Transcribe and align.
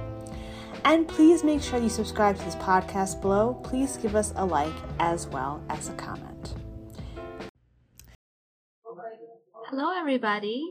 And 0.85 1.09
please 1.09 1.43
make 1.43 1.63
sure 1.63 1.79
you 1.79 1.89
subscribe 1.89 2.37
to 2.39 2.45
this 2.45 2.57
podcast 2.57 3.21
below. 3.21 3.55
Please 3.63 3.97
give 3.97 4.15
us 4.15 4.33
a 4.37 4.45
like 4.45 4.73
as 4.99 5.27
well 5.27 5.63
as 5.69 5.89
a 5.89 5.93
comment. 5.95 6.55
Hello, 9.69 9.91
everybody. 9.99 10.63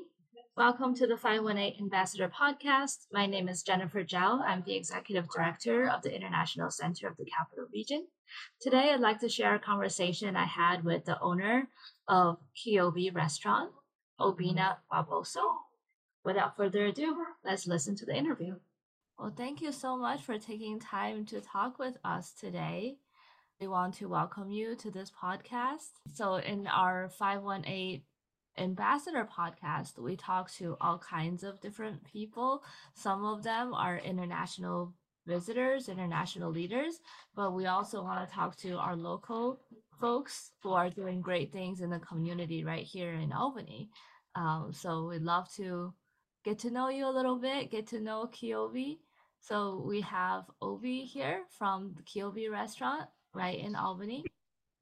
Welcome 0.57 0.95
to 0.95 1.05
the 1.05 1.17
518 1.17 1.81
Ambassador 1.81 2.29
Podcast. 2.29 3.07
My 3.11 3.25
name 3.25 3.49
is 3.49 3.61
Jennifer 3.61 4.05
Zhao. 4.05 4.39
I'm 4.41 4.63
the 4.65 4.75
Executive 4.77 5.27
Director 5.29 5.89
of 5.89 6.01
the 6.01 6.15
International 6.15 6.71
Center 6.71 7.09
of 7.09 7.17
the 7.17 7.25
Capital 7.25 7.65
Region. 7.73 8.07
Today, 8.61 8.91
I'd 8.93 9.01
like 9.01 9.19
to 9.19 9.27
share 9.27 9.55
a 9.55 9.59
conversation 9.59 10.37
I 10.37 10.45
had 10.45 10.85
with 10.85 11.03
the 11.03 11.19
owner 11.19 11.67
of 12.07 12.37
Keobi 12.55 13.13
Restaurant, 13.13 13.71
Obinna 14.19 14.77
Barboso. 14.89 15.43
Without 16.23 16.55
further 16.55 16.85
ado, 16.85 17.17
let's 17.43 17.67
listen 17.67 17.95
to 17.97 18.05
the 18.05 18.15
interview. 18.15 18.55
Well, 19.17 19.33
thank 19.35 19.61
you 19.61 19.71
so 19.71 19.95
much 19.95 20.23
for 20.23 20.37
taking 20.37 20.77
time 20.77 21.25
to 21.27 21.39
talk 21.39 21.79
with 21.79 21.97
us 22.03 22.33
today. 22.33 22.97
We 23.61 23.67
want 23.67 23.93
to 23.95 24.09
welcome 24.09 24.51
you 24.51 24.75
to 24.75 24.91
this 24.91 25.09
podcast. 25.09 25.91
So, 26.13 26.35
in 26.35 26.67
our 26.67 27.07
518 27.07 28.01
Ambassador 28.57 29.25
podcast, 29.25 29.97
we 29.97 30.17
talk 30.17 30.51
to 30.55 30.75
all 30.81 30.99
kinds 30.99 31.43
of 31.43 31.61
different 31.61 32.03
people. 32.03 32.61
Some 32.93 33.23
of 33.23 33.41
them 33.41 33.73
are 33.73 33.97
international 33.99 34.93
visitors, 35.25 35.87
international 35.87 36.51
leaders, 36.51 36.99
but 37.35 37.53
we 37.53 37.67
also 37.67 38.03
want 38.03 38.27
to 38.27 38.35
talk 38.35 38.57
to 38.57 38.77
our 38.77 38.97
local 38.97 39.61
folks 40.01 40.51
who 40.61 40.73
are 40.73 40.89
doing 40.89 41.21
great 41.21 41.53
things 41.53 41.79
in 41.79 41.89
the 41.89 41.99
community 41.99 42.65
right 42.65 42.83
here 42.83 43.13
in 43.13 43.31
Albany. 43.31 43.89
Um, 44.35 44.73
so, 44.73 45.07
we'd 45.07 45.21
love 45.21 45.49
to 45.55 45.93
get 46.43 46.59
to 46.59 46.69
know 46.69 46.89
you 46.89 47.07
a 47.07 47.15
little 47.15 47.37
bit, 47.37 47.71
get 47.71 47.87
to 47.87 48.01
know 48.01 48.29
Keobi. 48.31 48.97
So 49.47 49.83
we 49.85 50.01
have 50.01 50.45
Obi 50.59 51.01
here 51.01 51.43
from 51.59 51.93
the 51.95 52.01
Keobi 52.01 52.49
restaurant 52.49 53.07
right 53.35 53.59
in 53.59 53.75
Albany. 53.75 54.25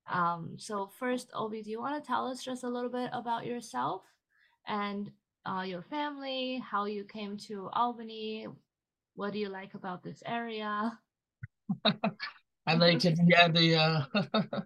Um, 0.09 0.55
so 0.57 0.89
first, 0.99 1.29
Obi, 1.33 1.61
do 1.61 1.69
you 1.69 1.81
want 1.81 2.01
to 2.01 2.07
tell 2.07 2.27
us 2.27 2.41
just 2.41 2.63
a 2.63 2.69
little 2.69 2.89
bit 2.89 3.09
about 3.11 3.45
yourself 3.45 4.03
and 4.65 5.11
uh, 5.45 5.65
your 5.67 5.81
family, 5.81 6.63
how 6.65 6.85
you 6.85 7.03
came 7.03 7.35
to 7.49 7.69
Albany? 7.73 8.47
What 9.15 9.33
do 9.33 9.39
you 9.39 9.49
like 9.49 9.73
about 9.73 10.01
this 10.01 10.23
area? 10.25 10.97
I 12.65 12.75
like 12.75 13.03
it. 13.03 13.19
Yeah, 13.27 13.49
the 13.49 13.75
uh, 13.75 14.61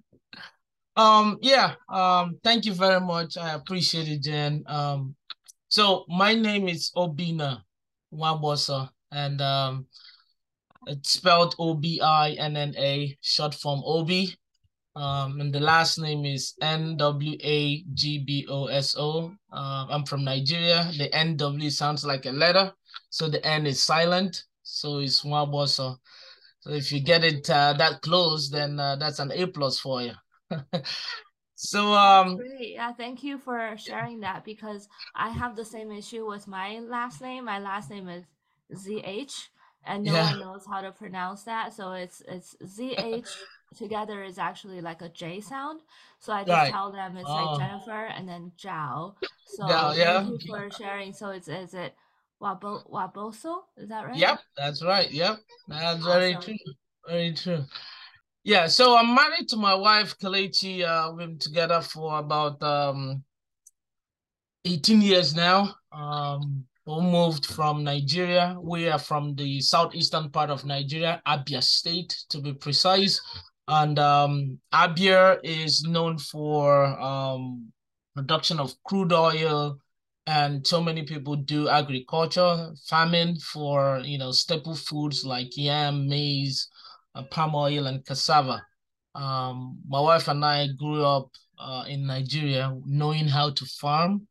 um, 1.02 1.40
yeah. 1.42 1.74
Um, 1.92 2.38
thank 2.44 2.66
you 2.66 2.74
very 2.74 3.02
much. 3.02 3.36
I 3.36 3.56
appreciate 3.56 4.08
it, 4.08 4.22
Jen. 4.22 4.64
Um, 4.68 5.16
so 5.70 6.06
my 6.08 6.36
name 6.36 6.68
is 6.68 6.92
Obinna 6.96 7.64
Nwagboso 8.14 8.90
and 9.12 9.42
um, 9.42 9.88
it's 10.88 11.12
spelled 11.12 11.56
O 11.60 11.74
B 11.74 12.00
I 12.02 12.32
N 12.32 12.56
N 12.58 12.74
A, 12.78 13.18
short 13.22 13.54
form 13.54 13.82
Obi. 13.86 14.36
Um, 14.96 15.40
and 15.40 15.54
the 15.54 15.60
last 15.60 16.00
name 16.00 16.26
is 16.26 16.56
N 16.62 16.98
W 16.98 17.38
A 17.44 17.84
G 17.94 18.20
B 18.20 18.48
O 18.50 18.66
S 18.66 18.96
O. 18.98 19.32
Uh, 19.52 19.86
I'm 19.90 20.06
from 20.06 20.24
Nigeria. 20.24 20.90
The 20.98 21.14
N 21.14 21.38
W 21.38 21.70
sounds 21.70 22.06
like 22.06 22.26
a 22.26 22.32
letter, 22.32 22.74
so 23.10 23.30
the 23.30 23.46
N 23.46 23.68
is 23.68 23.84
silent. 23.84 24.44
So 24.64 25.00
it's 25.00 25.24
Waboso. 25.24 25.98
So 26.62 26.72
if 26.72 26.92
you 26.92 27.00
get 27.00 27.24
it 27.24 27.50
uh, 27.50 27.74
that 27.74 28.02
close, 28.02 28.50
then 28.50 28.80
uh, 28.80 28.96
that's 28.96 29.20
an 29.20 29.32
A 29.32 29.46
plus 29.48 29.80
for 29.80 30.02
you. 30.02 30.14
so 31.60 31.92
um 31.94 32.38
great 32.38 32.74
yeah 32.74 32.94
thank 32.94 33.24
you 33.24 33.40
for 33.40 33.76
sharing 33.78 34.20
that 34.20 34.46
because 34.46 34.88
i 35.16 35.28
have 35.28 35.56
the 35.56 35.66
same 35.66 35.92
issue 35.92 36.24
with 36.24 36.48
my 36.48 36.78
last 36.78 37.20
name 37.20 37.46
my 37.46 37.58
last 37.58 37.90
name 37.90 38.08
is 38.08 38.24
ZH, 38.74 39.50
and 39.86 40.04
no 40.04 40.14
Yeah. 40.14 40.24
one 40.32 40.40
knows 40.40 40.66
how 40.66 40.82
to 40.82 40.92
pronounce 40.92 41.44
that. 41.44 41.74
So 41.74 41.94
it's 41.94 42.22
it's 42.28 42.56
ZH 42.64 43.30
together 43.78 44.24
is 44.24 44.38
actually 44.38 44.82
like 44.82 45.02
a 45.02 45.10
J 45.10 45.42
sound. 45.42 45.82
So 46.20 46.34
I 46.34 46.44
just 46.44 46.52
Right. 46.52 46.72
tell 46.72 46.92
them 46.92 47.18
it's 47.18 47.30
Oh. 47.30 47.34
like 47.36 47.60
Jennifer 47.60 48.06
and 48.06 48.28
then 48.28 48.52
Zhao. 48.58 49.16
So 49.46 49.68
Yeah, 49.68 49.94
yeah. 49.94 50.24
thank 50.24 50.44
you 50.44 50.56
for 50.56 50.72
sharing. 50.72 51.14
So 51.14 51.30
it's 51.30 51.48
is 51.48 51.74
it 51.74 51.96
Wabo 52.42 52.90
Waboso? 52.90 53.64
Is 53.78 53.90
that 53.90 54.06
right? 54.06 54.18
Yep, 54.18 54.40
that's 54.58 54.84
right. 54.84 55.10
Yep, 55.10 55.40
that's 55.68 56.04
very 56.04 56.36
true. 56.36 56.56
Very 57.08 57.34
true. 57.34 57.64
Yeah, 58.44 58.68
so 58.68 58.96
I'm 58.96 59.14
married 59.14 59.50
to 59.50 59.58
my 59.58 59.76
wife, 59.76 60.18
Kelechi. 60.20 60.84
Uh, 60.84 61.12
we've 61.12 61.28
been 61.28 61.40
together 61.40 61.82
for 61.82 62.20
about 62.20 62.62
um 62.64 63.24
18 64.66 65.02
years 65.02 65.36
now. 65.36 65.76
Um, 65.92 66.66
we 66.88 67.02
moved 67.02 67.46
from 67.46 67.84
Nigeria. 67.84 68.56
We 68.62 68.88
are 68.88 68.98
from 68.98 69.36
the 69.36 69.60
southeastern 69.60 70.30
part 70.30 70.50
of 70.50 70.64
Nigeria, 70.66 71.22
Abia 71.28 71.62
State 71.62 72.16
to 72.30 72.40
be 72.40 72.54
precise. 72.54 73.20
And 73.68 74.00
um, 74.00 74.60
Abia 74.74 75.38
is 75.44 75.84
known 75.84 76.18
for 76.18 76.86
um, 76.86 77.74
production 78.16 78.58
of 78.62 78.74
crude 78.86 79.12
oil, 79.12 79.78
and 80.28 80.66
so 80.66 80.82
many 80.82 81.04
people 81.04 81.36
do 81.36 81.68
agriculture, 81.68 82.72
farming 82.88 83.36
for 83.40 84.00
you 84.06 84.18
know 84.18 84.32
staple 84.32 84.76
foods 84.76 85.26
like 85.26 85.58
yam, 85.58 86.08
maize, 86.08 86.70
uh, 87.16 87.24
palm 87.24 87.54
oil, 87.54 87.88
and 87.88 88.06
cassava. 88.06 88.66
Um, 89.14 89.80
my 89.90 90.00
wife 90.00 90.30
and 90.30 90.44
I 90.46 90.68
grew 90.80 91.04
up 91.04 91.32
uh, 91.60 91.84
in 91.90 92.08
Nigeria, 92.08 92.74
knowing 92.86 93.28
how 93.28 93.50
to 93.50 93.66
farm 93.66 94.26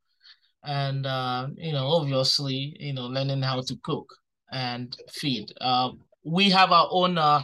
and 0.66 1.06
uh, 1.06 1.46
you 1.56 1.72
know, 1.72 1.86
obviously, 1.86 2.76
you 2.78 2.92
know, 2.92 3.06
learning 3.06 3.42
how 3.42 3.60
to 3.62 3.76
cook 3.82 4.12
and 4.52 4.96
feed. 5.12 5.52
Uh, 5.60 5.90
we 6.24 6.50
have 6.50 6.72
our 6.72 6.88
own 6.90 7.16
uh, 7.16 7.42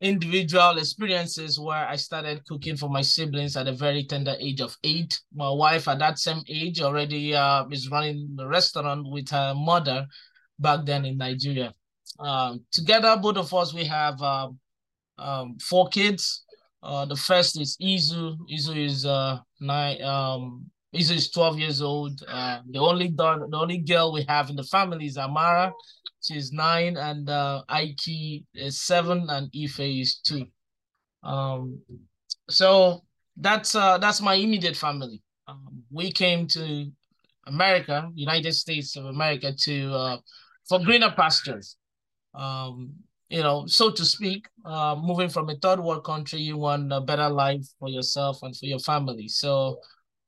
individual 0.00 0.78
experiences 0.78 1.58
where 1.58 1.86
I 1.86 1.96
started 1.96 2.46
cooking 2.46 2.76
for 2.76 2.88
my 2.88 3.02
siblings 3.02 3.56
at 3.56 3.66
a 3.68 3.72
very 3.72 4.04
tender 4.04 4.36
age 4.38 4.60
of 4.60 4.76
eight. 4.84 5.18
My 5.34 5.50
wife 5.50 5.88
at 5.88 5.98
that 5.98 6.18
same 6.18 6.42
age 6.48 6.80
already 6.80 7.34
uh, 7.34 7.64
is 7.70 7.90
running 7.90 8.30
the 8.36 8.46
restaurant 8.46 9.06
with 9.10 9.28
her 9.30 9.54
mother 9.56 10.06
back 10.58 10.84
then 10.86 11.04
in 11.04 11.18
Nigeria. 11.18 11.74
Um, 12.18 12.64
together, 12.70 13.16
both 13.20 13.36
of 13.36 13.52
us, 13.54 13.74
we 13.74 13.84
have 13.84 14.20
um, 14.22 14.58
um, 15.18 15.58
four 15.58 15.88
kids. 15.88 16.44
Uh, 16.82 17.06
the 17.06 17.16
first 17.16 17.60
is 17.60 17.76
Izu. 17.80 18.36
Izu 18.52 18.84
is 18.86 19.06
uh 19.06 19.38
nine. 19.60 20.02
Um, 20.02 20.66
Izu 20.94 21.14
is 21.16 21.30
twelve 21.30 21.58
years 21.58 21.80
old. 21.80 22.22
Uh, 22.28 22.60
the 22.70 22.78
only 22.78 23.08
daughter, 23.08 23.46
the 23.48 23.56
only 23.56 23.78
girl 23.78 24.12
we 24.12 24.24
have 24.28 24.50
in 24.50 24.56
the 24.56 24.64
family 24.64 25.06
is 25.06 25.16
Amara. 25.16 25.72
She's 26.22 26.52
nine, 26.52 26.96
and 26.96 27.28
uh, 27.28 27.62
Aiki 27.70 28.44
is 28.54 28.80
seven, 28.80 29.26
and 29.30 29.50
Ife 29.54 29.80
is 29.80 30.16
two. 30.20 30.46
Um, 31.22 31.80
so 32.48 33.02
that's 33.36 33.74
uh 33.74 33.98
that's 33.98 34.20
my 34.20 34.34
immediate 34.34 34.76
family. 34.76 35.22
Um, 35.48 35.82
we 35.90 36.12
came 36.12 36.46
to 36.48 36.90
America, 37.46 38.10
United 38.14 38.52
States 38.52 38.96
of 38.96 39.06
America, 39.06 39.52
to 39.52 39.94
uh 39.94 40.16
for 40.68 40.78
greener 40.78 41.10
pastures. 41.10 41.76
Um, 42.34 42.92
you 43.28 43.42
know, 43.42 43.66
so 43.66 43.90
to 43.90 44.04
speak, 44.04 44.46
uh, 44.64 44.94
moving 44.94 45.30
from 45.30 45.48
a 45.48 45.56
third 45.56 45.80
world 45.80 46.04
country, 46.04 46.40
you 46.40 46.58
want 46.58 46.92
a 46.92 47.00
better 47.00 47.30
life 47.30 47.66
for 47.78 47.88
yourself 47.88 48.42
and 48.42 48.54
for 48.54 48.66
your 48.66 48.78
family. 48.78 49.26
So 49.28 49.78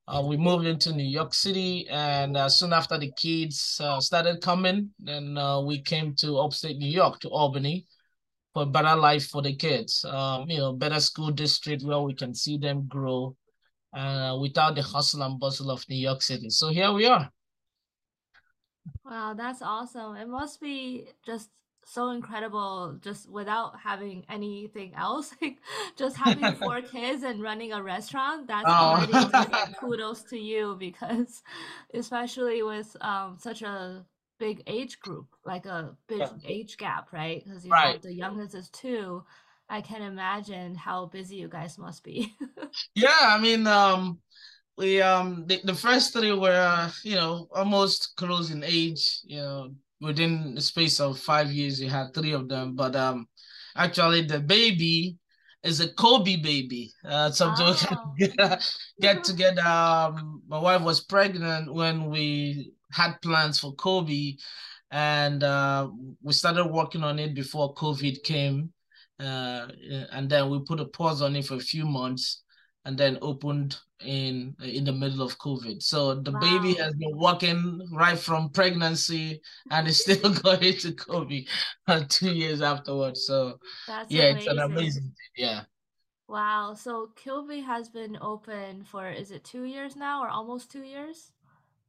uh, 0.07 0.21
we 0.23 0.37
moved 0.37 0.65
into 0.65 0.93
New 0.93 1.03
York 1.03 1.33
City, 1.33 1.87
and 1.89 2.37
uh, 2.37 2.47
soon 2.47 2.73
after 2.73 2.97
the 2.97 3.11
kids 3.17 3.79
uh, 3.83 3.99
started 3.99 4.41
coming, 4.41 4.91
then 4.99 5.37
uh, 5.37 5.59
we 5.61 5.81
came 5.81 6.13
to 6.15 6.37
upstate 6.37 6.77
New 6.77 6.89
York, 6.89 7.19
to 7.21 7.29
Albany, 7.29 7.87
for 8.53 8.63
a 8.63 8.67
better 8.67 8.95
life 8.95 9.27
for 9.27 9.41
the 9.41 9.55
kids. 9.55 10.05
Um, 10.05 10.49
you 10.49 10.57
know, 10.57 10.73
better 10.73 10.99
school 10.99 11.31
district 11.31 11.83
where 11.83 11.99
we 11.99 12.13
can 12.13 12.35
see 12.35 12.57
them 12.57 12.87
grow, 12.87 13.35
uh, 13.93 14.37
without 14.39 14.75
the 14.75 14.83
hustle 14.83 15.23
and 15.23 15.39
bustle 15.39 15.71
of 15.71 15.83
New 15.89 15.97
York 15.97 16.21
City. 16.21 16.49
So 16.49 16.69
here 16.69 16.91
we 16.91 17.07
are. 17.07 17.29
Wow, 19.03 19.33
that's 19.35 19.61
awesome. 19.61 20.15
It 20.15 20.27
must 20.27 20.61
be 20.61 21.07
just 21.25 21.49
so 21.85 22.09
incredible 22.09 22.97
just 23.01 23.29
without 23.29 23.79
having 23.79 24.25
anything 24.29 24.93
else. 24.95 25.33
Like 25.41 25.57
just 25.97 26.17
having 26.17 26.53
four 26.55 26.81
kids 26.81 27.23
and 27.23 27.41
running 27.41 27.71
a 27.73 27.81
restaurant, 27.83 28.47
that's 28.47 28.73
already 28.73 29.13
Oh, 29.13 29.31
like 29.33 29.51
kudos 29.79 30.23
to 30.25 30.37
you 30.39 30.75
because 30.79 31.43
especially 31.93 32.63
with 32.63 32.95
um 33.01 33.37
such 33.39 33.61
a 33.61 34.05
big 34.39 34.63
age 34.67 34.99
group, 34.99 35.27
like 35.45 35.65
a 35.65 35.95
big 36.07 36.19
Yeah. 36.19 36.49
age 36.49 36.77
gap, 36.77 37.13
right? 37.13 37.43
Because 37.43 37.65
you 37.65 37.71
right. 37.71 37.93
have 37.93 38.01
the 38.01 38.13
youngest 38.13 38.55
is 38.55 38.69
two. 38.69 39.23
I 39.69 39.81
can 39.81 40.01
imagine 40.01 40.75
how 40.75 41.07
busy 41.07 41.37
you 41.37 41.47
guys 41.47 41.77
must 41.77 42.03
be. 42.03 42.33
yeah, 42.95 43.09
I 43.21 43.39
mean, 43.39 43.67
um, 43.67 44.19
we 44.77 45.01
um 45.01 45.45
the, 45.47 45.61
the 45.63 45.73
first 45.73 46.13
three 46.13 46.33
were 46.33 46.91
you 47.03 47.15
know 47.15 47.47
almost 47.53 48.15
close 48.17 48.51
in 48.51 48.63
age. 48.63 49.21
You 49.25 49.37
know, 49.41 49.69
within 50.01 50.55
the 50.55 50.61
space 50.61 50.99
of 50.99 51.19
five 51.19 51.51
years, 51.51 51.79
you 51.79 51.89
had 51.89 52.13
three 52.13 52.33
of 52.33 52.47
them. 52.49 52.75
But 52.75 52.95
um, 52.95 53.27
actually, 53.75 54.21
the 54.21 54.39
baby 54.39 55.17
is 55.63 55.79
a 55.79 55.87
Keobi 55.89 56.41
baby. 56.41 56.93
Uh, 57.03 57.31
so 57.31 57.51
oh. 57.57 58.13
get, 58.17 58.71
get 59.01 59.23
together. 59.23 59.61
Um, 59.61 60.43
my 60.47 60.59
wife 60.59 60.81
was 60.81 61.01
pregnant 61.01 61.73
when 61.73 62.09
we 62.09 62.71
had 62.91 63.21
plans 63.21 63.59
for 63.59 63.75
Keobi, 63.75 64.37
and 64.91 65.43
uh, 65.43 65.89
we 66.21 66.33
started 66.33 66.67
working 66.67 67.03
on 67.03 67.19
it 67.19 67.33
before 67.33 67.73
COVID 67.73 68.23
came. 68.23 68.71
Uh, 69.19 69.67
and 70.11 70.29
then 70.29 70.49
we 70.49 70.59
put 70.59 70.81
a 70.81 70.85
pause 70.85 71.21
on 71.21 71.35
it 71.35 71.45
for 71.45 71.55
a 71.55 71.59
few 71.59 71.85
months, 71.85 72.43
and 72.85 72.97
then 72.97 73.17
opened 73.21 73.77
in 74.01 74.55
in 74.63 74.85
the 74.85 74.93
middle 74.93 75.21
of 75.21 75.37
COVID. 75.39 75.81
So 75.81 76.15
the 76.15 76.31
wow. 76.31 76.39
baby 76.39 76.73
has 76.75 76.93
been 76.93 77.17
working 77.17 77.81
right 77.91 78.17
from 78.17 78.49
pregnancy 78.49 79.41
and 79.71 79.87
is 79.87 80.01
still 80.01 80.33
going 80.33 80.77
to 80.77 80.91
COVID 80.91 81.47
uh, 81.87 82.03
two 82.07 82.33
years 82.33 82.61
afterwards. 82.61 83.25
So 83.25 83.59
That's 83.87 84.11
yeah, 84.11 84.29
amazing. 84.29 84.37
it's 84.37 84.47
an 84.47 84.59
amazing 84.59 85.11
yeah. 85.35 85.61
Wow. 86.27 86.73
So 86.73 87.11
Keobi 87.15 87.63
has 87.63 87.89
been 87.89 88.17
open 88.21 88.83
for 88.83 89.09
is 89.09 89.31
it 89.31 89.43
two 89.43 89.63
years 89.63 89.95
now 89.95 90.23
or 90.23 90.29
almost 90.29 90.71
two 90.71 90.83
years? 90.83 91.31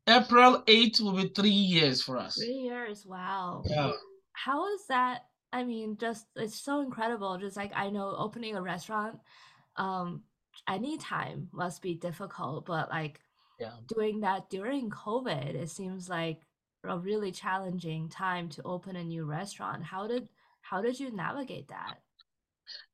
April 0.08 0.62
8th 0.66 1.00
will 1.00 1.16
be 1.16 1.28
three 1.28 1.48
years 1.50 2.00
for 2.02 2.16
us. 2.16 2.36
Three 2.36 2.54
years. 2.54 3.04
Wow. 3.04 3.64
Yeah. 3.66 3.92
How 4.32 4.72
is 4.72 4.86
that? 4.88 5.22
I 5.52 5.64
mean, 5.64 5.96
just 5.98 6.26
it's 6.36 6.60
so 6.60 6.80
incredible. 6.80 7.38
Just 7.38 7.56
like 7.56 7.72
I 7.74 7.90
know 7.90 8.14
opening 8.16 8.56
a 8.56 8.62
restaurant, 8.62 9.18
um, 9.76 10.22
anytime 10.68 11.48
must 11.52 11.82
be 11.82 11.94
difficult, 11.94 12.66
but 12.66 12.90
like 12.90 13.20
yeah. 13.58 13.72
doing 13.94 14.20
that 14.20 14.50
during 14.50 14.90
COVID, 14.90 15.54
it 15.54 15.70
seems 15.70 16.08
like 16.08 16.40
a 16.88 16.98
really 16.98 17.32
challenging 17.32 18.08
time 18.08 18.48
to 18.50 18.62
open 18.62 18.96
a 18.96 19.04
new 19.04 19.24
restaurant. 19.24 19.82
How 19.82 20.06
did 20.06 20.28
how 20.60 20.82
did 20.82 20.98
you 20.98 21.14
navigate 21.14 21.68
that? 21.68 21.96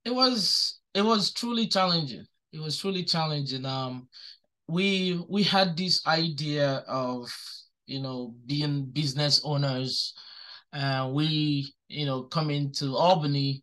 It 0.05 0.14
was 0.14 0.81
it 0.94 1.03
was 1.03 1.32
truly 1.32 1.67
challenging. 1.67 2.26
It 2.53 2.61
was 2.61 2.79
truly 2.79 3.05
challenging. 3.05 3.65
Um 3.65 4.08
we 4.69 5.23
we 5.29 5.43
had 5.43 5.76
this 5.76 6.06
idea 6.06 6.85
of 6.88 7.31
you 7.87 8.00
know 8.00 8.35
being 8.47 8.87
business 8.87 9.41
owners 9.44 10.15
and 10.73 11.11
uh, 11.11 11.12
we 11.12 11.75
you 11.88 12.06
know 12.06 12.23
coming 12.23 12.73
to 12.73 12.97
Albany 12.97 13.62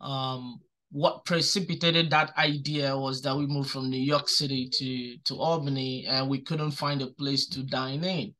um 0.00 0.60
what 0.94 1.24
precipitated 1.24 2.08
that 2.08 2.32
idea 2.38 2.96
was 2.96 3.20
that 3.20 3.36
we 3.36 3.48
moved 3.48 3.68
from 3.68 3.90
New 3.90 4.00
York 4.00 4.28
City 4.28 4.70
to, 4.72 5.16
to 5.24 5.40
Albany 5.40 6.06
and 6.06 6.28
we 6.28 6.40
couldn't 6.40 6.70
find 6.70 7.02
a 7.02 7.08
place 7.08 7.48
to 7.48 7.64
dine 7.64 8.04
in, 8.04 8.32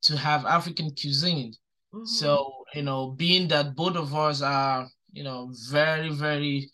to 0.00 0.16
have 0.16 0.46
African 0.46 0.90
cuisine. 0.98 1.52
Mm-hmm. 1.94 2.06
So, 2.06 2.64
you 2.72 2.80
know, 2.80 3.10
being 3.10 3.48
that 3.48 3.76
both 3.76 3.96
of 3.96 4.14
us 4.14 4.40
are, 4.40 4.88
you 5.12 5.24
know, 5.24 5.52
very, 5.68 6.08
very 6.08 6.70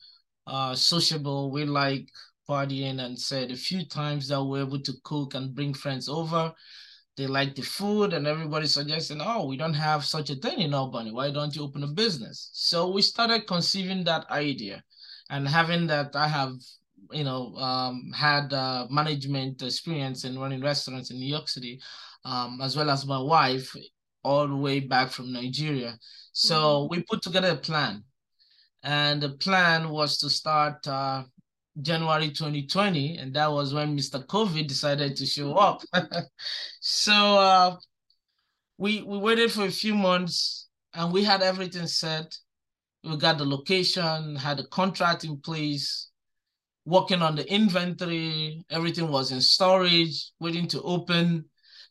uh, 0.46 0.76
sociable, 0.76 1.50
we 1.50 1.64
like 1.64 2.08
partying 2.48 3.00
and 3.00 3.18
said 3.18 3.50
a 3.50 3.56
few 3.56 3.84
times 3.84 4.28
that 4.28 4.40
we're 4.40 4.62
able 4.62 4.80
to 4.80 4.92
cook 5.02 5.34
and 5.34 5.56
bring 5.56 5.74
friends 5.74 6.08
over. 6.08 6.52
They 7.16 7.26
like 7.26 7.56
the 7.56 7.62
food 7.62 8.12
and 8.12 8.28
everybody 8.28 8.68
suggesting, 8.68 9.20
oh, 9.20 9.48
we 9.48 9.56
don't 9.56 9.74
have 9.74 10.04
such 10.04 10.30
a 10.30 10.36
thing 10.36 10.60
in 10.60 10.72
Albany. 10.72 11.10
Why 11.10 11.32
don't 11.32 11.56
you 11.56 11.64
open 11.64 11.82
a 11.82 11.88
business? 11.88 12.50
So 12.52 12.92
we 12.92 13.02
started 13.02 13.48
conceiving 13.48 14.04
that 14.04 14.30
idea 14.30 14.84
and 15.30 15.48
having 15.48 15.86
that 15.86 16.14
I 16.14 16.28
have 16.28 16.52
you 17.12 17.24
know 17.24 17.54
um, 17.56 18.12
had 18.14 18.52
uh, 18.52 18.86
management 18.90 19.62
experience 19.62 20.24
in 20.24 20.38
running 20.38 20.60
restaurants 20.60 21.10
in 21.10 21.18
New 21.18 21.26
York 21.28 21.48
City, 21.48 21.80
um, 22.24 22.60
as 22.62 22.76
well 22.76 22.90
as 22.90 23.06
my 23.06 23.20
wife 23.20 23.74
all 24.22 24.46
the 24.46 24.56
way 24.56 24.80
back 24.80 25.10
from 25.10 25.32
Nigeria. 25.32 25.96
So 26.32 26.56
mm-hmm. 26.56 26.90
we 26.90 27.02
put 27.04 27.22
together 27.22 27.50
a 27.50 27.56
plan, 27.56 28.04
and 28.82 29.22
the 29.22 29.30
plan 29.30 29.88
was 29.88 30.18
to 30.18 30.28
start 30.28 30.86
uh, 30.86 31.24
January 31.80 32.28
2020, 32.28 33.16
and 33.18 33.32
that 33.34 33.50
was 33.50 33.72
when 33.72 33.96
Mr. 33.96 34.24
COVID 34.26 34.66
decided 34.66 35.16
to 35.16 35.26
show 35.26 35.54
up. 35.54 35.82
so 36.80 37.12
uh, 37.12 37.76
we 38.78 39.02
we 39.02 39.18
waited 39.18 39.52
for 39.52 39.64
a 39.64 39.70
few 39.70 39.94
months, 39.94 40.68
and 40.94 41.12
we 41.12 41.24
had 41.24 41.42
everything 41.42 41.86
set 41.86 42.36
we 43.04 43.16
got 43.16 43.38
the 43.38 43.44
location, 43.44 44.36
had 44.36 44.60
a 44.60 44.66
contract 44.66 45.24
in 45.24 45.38
place, 45.38 46.10
working 46.84 47.22
on 47.22 47.36
the 47.36 47.50
inventory, 47.52 48.64
everything 48.70 49.08
was 49.08 49.32
in 49.32 49.40
storage, 49.40 50.32
waiting 50.40 50.66
to 50.68 50.82
open. 50.82 51.44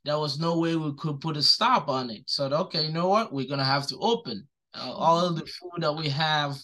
There 0.06 0.20
was 0.20 0.40
no 0.40 0.60
way 0.60 0.76
we 0.76 0.94
could 0.96 1.20
put 1.20 1.38
a 1.38 1.42
stop 1.42 1.90
on 1.90 2.10
it. 2.10 2.24
So, 2.28 2.46
okay, 2.46 2.86
you 2.86 2.92
know 2.92 3.08
what? 3.08 3.34
We're 3.34 3.48
going 3.48 3.60
to 3.60 3.66
have 3.66 3.88
to 3.88 3.98
open. 3.98 4.48
Uh, 4.74 4.92
all 4.92 5.34
the 5.34 5.46
food 5.46 5.82
that 5.82 5.94
we 5.94 6.10
have, 6.10 6.56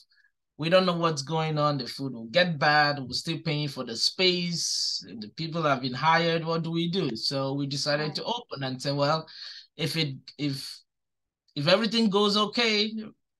we 0.58 0.70
don't 0.70 0.86
know 0.86 0.96
what's 0.96 1.22
going 1.22 1.58
on. 1.58 1.78
The 1.78 1.88
food 1.88 2.14
will 2.14 2.28
get 2.28 2.58
bad. 2.58 3.00
We're 3.00 3.10
still 3.12 3.40
paying 3.40 3.68
for 3.68 3.84
the 3.84 3.96
space. 3.96 5.06
The 5.20 5.28
people 5.30 5.64
have 5.64 5.82
been 5.82 5.94
hired. 5.94 6.46
What 6.46 6.64
do 6.64 6.72
we 6.72 6.90
do? 6.90 7.16
So 7.16 7.54
we 7.54 7.68
decided 7.68 8.16
to 8.16 8.24
open 8.24 8.64
and 8.64 8.82
say, 8.82 8.92
well, 8.92 9.28
if 9.76 9.98
it 9.98 10.16
if 10.38 10.80
if 11.56 11.68
everything 11.68 12.10
goes 12.10 12.38
okay, 12.38 12.94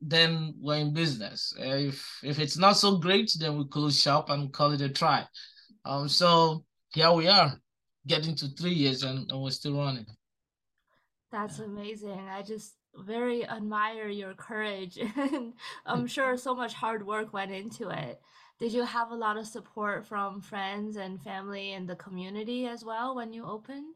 then 0.08 0.54
we're 0.60 0.78
in 0.78 0.94
business. 0.94 1.54
If 1.58 2.20
if 2.24 2.40
it's 2.40 2.58
not 2.58 2.78
so 2.78 2.98
great, 2.98 3.32
then 3.40 3.58
we 3.58 3.66
close 3.66 4.00
shop 4.00 4.30
and 4.30 4.54
call 4.54 4.72
it 4.72 4.82
a 4.82 4.90
try. 4.90 5.26
Um, 5.84 6.08
so 6.08 6.64
here 6.94 7.12
we 7.12 7.28
are, 7.28 7.60
getting 8.08 8.36
to 8.36 8.48
three 8.48 8.74
years 8.74 9.04
and, 9.04 9.30
and 9.32 9.42
we're 9.42 9.52
still 9.52 9.78
running. 9.78 10.06
That's 11.32 11.60
amazing. 11.60 12.28
I 12.30 12.42
just 12.44 12.76
very 12.96 13.46
admire 13.48 14.08
your 14.08 14.34
courage 14.34 14.98
and 15.18 15.54
I'm 15.86 16.08
sure 16.08 16.38
so 16.38 16.56
much 16.56 16.74
hard 16.74 17.06
work 17.06 17.34
went 17.34 17.52
into 17.52 17.90
it. 17.90 18.22
Did 18.58 18.72
you 18.72 18.86
have 18.86 19.12
a 19.12 19.16
lot 19.16 19.36
of 19.36 19.48
support 19.48 20.06
from 20.06 20.40
friends 20.40 20.96
and 20.96 21.22
family 21.22 21.74
in 21.74 21.88
the 21.88 21.96
community 21.98 22.68
as 22.68 22.86
well 22.86 23.16
when 23.16 23.34
you 23.34 23.46
opened? 23.46 23.95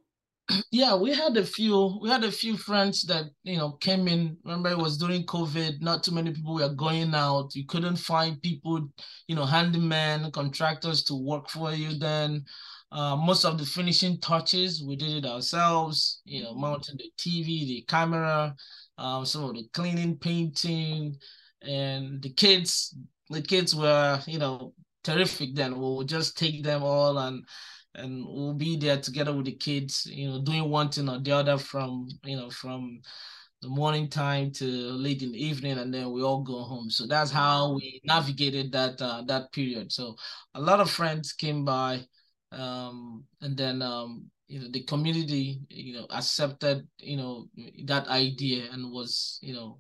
Yeah, 0.72 0.96
we 0.96 1.14
had 1.14 1.38
a 1.38 1.46
few. 1.46 2.00
We 2.02 2.10
had 2.10 2.24
a 2.24 2.32
few 2.32 2.58
friends 2.58 3.04
that 3.04 3.26
you 3.44 3.58
know 3.58 3.74
came 3.74 4.08
in. 4.08 4.38
Remember, 4.44 4.70
it 4.70 4.78
was 4.78 4.98
during 4.98 5.26
COVID. 5.26 5.82
Not 5.82 6.04
too 6.04 6.12
many 6.12 6.32
people 6.32 6.56
were 6.56 6.74
going 6.74 7.14
out. 7.14 7.56
You 7.56 7.66
couldn't 7.66 7.98
find 7.98 8.42
people, 8.42 8.90
you 9.28 9.36
know, 9.36 9.46
handyman, 9.46 10.32
contractors 10.32 11.04
to 11.06 11.16
work 11.16 11.50
for 11.50 11.72
you. 11.74 11.98
Then, 11.98 12.46
uh, 12.92 13.16
most 13.16 13.46
of 13.46 13.58
the 13.58 13.66
finishing 13.66 14.20
touches 14.20 14.84
we 14.84 14.96
did 14.96 15.24
it 15.24 15.26
ourselves. 15.28 16.22
You 16.26 16.44
know, 16.44 16.54
mounting 16.56 16.98
the 16.98 17.12
TV, 17.18 17.68
the 17.68 17.86
camera, 17.88 18.56
um, 18.98 19.26
some 19.26 19.44
of 19.44 19.56
the 19.56 19.68
cleaning, 19.74 20.18
painting, 20.18 21.18
and 21.62 22.22
the 22.22 22.30
kids. 22.34 22.96
The 23.32 23.42
kids 23.44 23.76
were, 23.76 24.20
you 24.26 24.40
know, 24.40 24.74
terrific. 25.04 25.54
Then 25.54 25.80
we'll 25.80 26.04
just 26.04 26.38
take 26.38 26.64
them 26.64 26.82
all 26.84 27.20
and 27.20 27.44
and 28.00 28.26
we'll 28.26 28.54
be 28.54 28.78
there 28.78 29.00
together 29.00 29.34
with 29.34 29.46
the 29.46 29.56
kids, 29.56 30.06
you 30.06 30.30
know, 30.30 30.42
doing 30.42 30.70
one 30.70 30.90
thing 30.90 31.10
or 31.10 31.20
the 31.20 31.32
other 31.32 31.58
from, 31.58 32.08
you 32.24 32.38
know, 32.38 32.50
from 32.50 33.02
the 33.62 33.68
morning 33.68 34.08
time 34.10 34.52
to 34.52 34.66
late 34.66 35.22
in 35.22 35.32
the 35.32 35.46
evening, 35.46 35.78
and 35.78 35.94
then 35.94 36.12
we 36.12 36.24
all 36.24 36.42
go 36.42 36.62
home. 36.64 36.90
So 36.90 37.06
that's 37.06 37.32
how 37.32 37.74
we 37.74 38.02
navigated 38.06 38.72
that 38.72 39.02
uh, 39.02 39.24
that 39.28 39.52
period. 39.52 39.92
So 39.92 40.16
a 40.54 40.62
lot 40.62 40.80
of 40.80 40.90
friends 40.90 41.34
came 41.34 41.66
by, 41.66 42.06
um, 42.52 43.26
and 43.42 43.58
then 43.58 43.82
um, 43.82 44.26
you 44.48 44.62
know 44.62 44.68
the 44.72 44.84
community, 44.84 45.60
you 45.70 45.94
know, 45.94 46.08
accepted 46.10 46.88
you 47.00 47.18
know 47.18 47.48
that 47.86 48.08
idea 48.08 48.70
and 48.72 48.92
was 48.92 49.40
you 49.42 49.54
know 49.54 49.80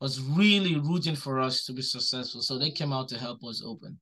was 0.00 0.20
really 0.22 0.76
rooting 0.76 1.16
for 1.16 1.40
us 1.40 1.64
to 1.66 1.72
be 1.74 1.82
successful. 1.82 2.40
So 2.40 2.58
they 2.58 2.70
came 2.70 2.92
out 2.92 3.08
to 3.08 3.18
help 3.18 3.44
us 3.44 3.62
open. 3.64 3.98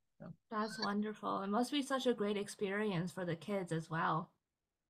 That's 0.51 0.79
wonderful. 0.79 1.43
It 1.43 1.49
must 1.49 1.73
be 1.73 1.83
such 1.83 2.07
a 2.07 2.15
great 2.15 2.37
experience 2.37 3.13
for 3.13 3.25
the 3.25 3.37
kids 3.37 3.73
as 3.73 3.91
well. 3.91 4.31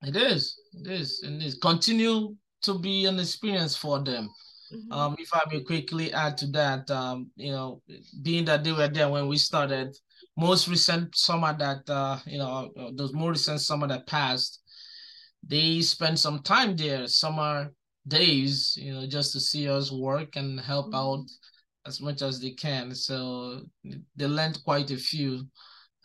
It 0.01 0.15
is. 0.15 0.59
It 0.73 0.87
is. 0.89 1.21
And 1.23 1.41
it's 1.41 1.57
continue 1.57 2.35
to 2.63 2.79
be 2.79 3.05
an 3.05 3.19
experience 3.19 3.75
for 3.75 3.99
them. 3.99 4.29
Mm-hmm. 4.73 4.91
Um, 4.91 5.15
if 5.19 5.33
I 5.33 5.41
may 5.51 5.61
quickly 5.61 6.13
add 6.13 6.37
to 6.37 6.47
that, 6.47 6.89
um, 6.91 7.31
you 7.35 7.51
know, 7.51 7.81
being 8.21 8.45
that 8.45 8.63
they 8.63 8.71
were 8.71 8.87
there 8.87 9.09
when 9.09 9.27
we 9.27 9.37
started, 9.37 9.95
most 10.37 10.67
recent 10.67 11.15
summer 11.15 11.55
that 11.57 11.89
uh, 11.89 12.19
you 12.25 12.37
know, 12.37 12.71
uh, 12.79 12.91
those 12.93 13.13
more 13.13 13.31
recent 13.31 13.61
summer 13.61 13.87
that 13.87 14.07
passed, 14.07 14.61
they 15.43 15.81
spent 15.81 16.19
some 16.19 16.43
time 16.43 16.75
there, 16.75 17.07
summer 17.07 17.71
days, 18.07 18.77
you 18.79 18.93
know, 18.93 19.07
just 19.07 19.33
to 19.33 19.39
see 19.39 19.67
us 19.67 19.91
work 19.91 20.35
and 20.35 20.59
help 20.59 20.87
mm-hmm. 20.87 20.95
out 20.95 21.25
as 21.85 22.01
much 22.01 22.21
as 22.21 22.39
they 22.39 22.51
can. 22.51 22.93
So 22.93 23.61
they 24.15 24.27
lent 24.27 24.63
quite 24.63 24.91
a 24.91 24.97
few, 24.97 25.45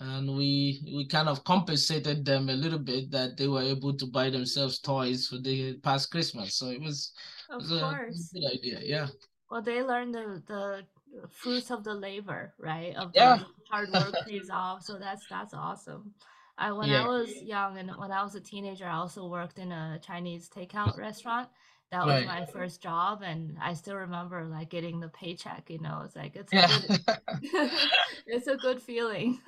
and 0.01 0.37
we 0.37 0.83
we 0.95 1.07
kind 1.07 1.29
of 1.29 1.45
compensated 1.45 2.25
them 2.25 2.49
a 2.49 2.55
little 2.55 2.79
bit 2.79 3.11
that 3.11 3.37
they 3.37 3.49
were 3.49 3.63
able 3.63 3.95
to 3.97 4.07
buy 4.07 4.31
themselves 4.31 4.79
toys 4.79 5.29
for 5.29 5.39
the 5.39 5.79
past 5.79 6.11
Christmas. 6.11 6.57
So 6.57 6.69
it 6.69 6.81
was, 6.81 7.13
of 7.51 7.63
it 7.63 7.71
was 7.71 7.81
course. 7.81 8.33
a 8.35 8.39
good 8.39 8.53
idea. 8.53 8.81
Yeah. 8.83 9.07
Well, 9.51 9.63
they 9.63 9.83
learned 9.83 10.15
the 10.15 10.43
the 10.47 10.85
fruits 11.29 11.71
of 11.71 11.85
the 11.85 11.95
labor, 11.95 12.55
right? 12.59 12.95
Of 12.97 13.13
yeah. 13.15 13.37
the 13.37 13.47
hard 13.71 13.91
work 13.91 14.15
pays 14.27 14.51
off. 14.51 14.83
So 14.83 14.99
that's 14.99 15.27
that's 15.29 15.55
awesome. 15.55 16.15
I 16.57 16.73
when 16.73 16.89
yeah. 16.89 17.05
I 17.05 17.09
was 17.09 17.31
young 17.43 17.79
and 17.79 17.91
when 17.97 18.13
I 18.13 18.23
was 18.23 18.35
a 18.35 18.41
teenager, 18.41 18.87
I 18.87 18.95
also 18.95 19.27
worked 19.27 19.59
in 19.59 19.73
a 19.73 19.99
Chinese 20.01 20.49
takeout 20.49 20.97
restaurant. 20.99 21.49
That 21.91 22.07
was 22.07 22.25
right. 22.25 22.27
my 22.27 22.47
first 22.47 22.83
job, 22.83 23.23
and 23.23 23.57
I 23.61 23.75
still 23.75 23.97
remember 23.97 24.45
like 24.45 24.71
getting 24.71 25.01
the 25.01 25.09
paycheck. 25.09 25.71
You 25.71 25.81
know, 25.81 26.03
it's 26.05 26.17
like 26.17 26.35
it's 26.35 26.53
yeah. 26.53 26.67
good, 26.89 27.01
it's 28.27 28.47
a 28.49 28.57
good 28.57 28.83
feeling. 28.83 29.41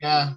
yeah, 0.00 0.34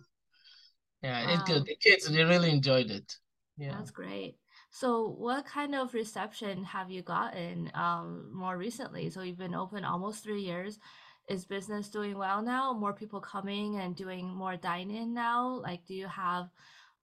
yeah, 1.02 1.34
it's 1.34 1.44
good. 1.44 1.66
The 1.66 1.75
kids 1.75 2.10
they 2.10 2.24
really 2.24 2.52
enjoyed 2.52 2.92
it. 2.92 3.16
Yeah, 3.58 3.72
that's 3.78 3.92
great. 3.92 4.36
So, 4.70 5.16
what 5.18 5.46
kind 5.46 5.74
of 5.74 5.94
reception 5.94 6.66
have 6.66 6.92
you 6.92 7.02
gotten 7.02 7.72
um, 7.74 8.32
more 8.34 8.58
recently? 8.58 9.10
So, 9.10 9.22
you've 9.22 9.38
been 9.38 9.56
open 9.56 9.86
almost 9.86 10.24
three 10.24 10.42
years. 10.42 10.78
Is 11.30 11.46
business 11.46 11.90
doing 11.90 12.18
well 12.18 12.42
now? 12.42 12.74
More 12.74 12.94
people 12.94 13.22
coming 13.22 13.78
and 13.78 13.96
doing 13.96 14.28
more 14.28 14.58
dine 14.58 14.92
in 14.92 15.14
now? 15.14 15.62
Like, 15.64 15.86
do 15.86 15.96
you 15.96 16.08
have 16.08 16.50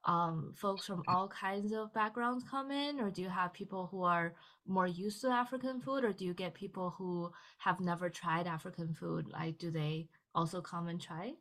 um, 0.04 0.52
folks 0.56 0.87
from 0.87 1.02
all 1.09 1.28
kinds 1.28 1.73
of 1.73 1.92
backgrounds 1.94 2.44
come 2.50 2.71
in, 2.71 3.00
or 3.00 3.11
do 3.11 3.23
you 3.23 3.28
have 3.28 3.52
people 3.52 3.88
who 3.90 4.02
are 4.02 4.35
more 4.66 4.87
used 4.87 5.21
to 5.23 5.28
African 5.28 5.80
food, 5.80 6.04
or 6.04 6.12
do 6.12 6.25
you 6.25 6.35
get 6.35 6.54
people 6.54 6.94
who 6.97 7.30
have 7.59 7.80
never 7.80 8.09
tried 8.11 8.47
African 8.47 8.94
food? 8.94 9.28
Like, 9.28 9.59
do 9.59 9.71
they 9.71 10.09
also 10.35 10.61
come 10.61 10.88
and 10.88 11.00
try? 11.00 11.35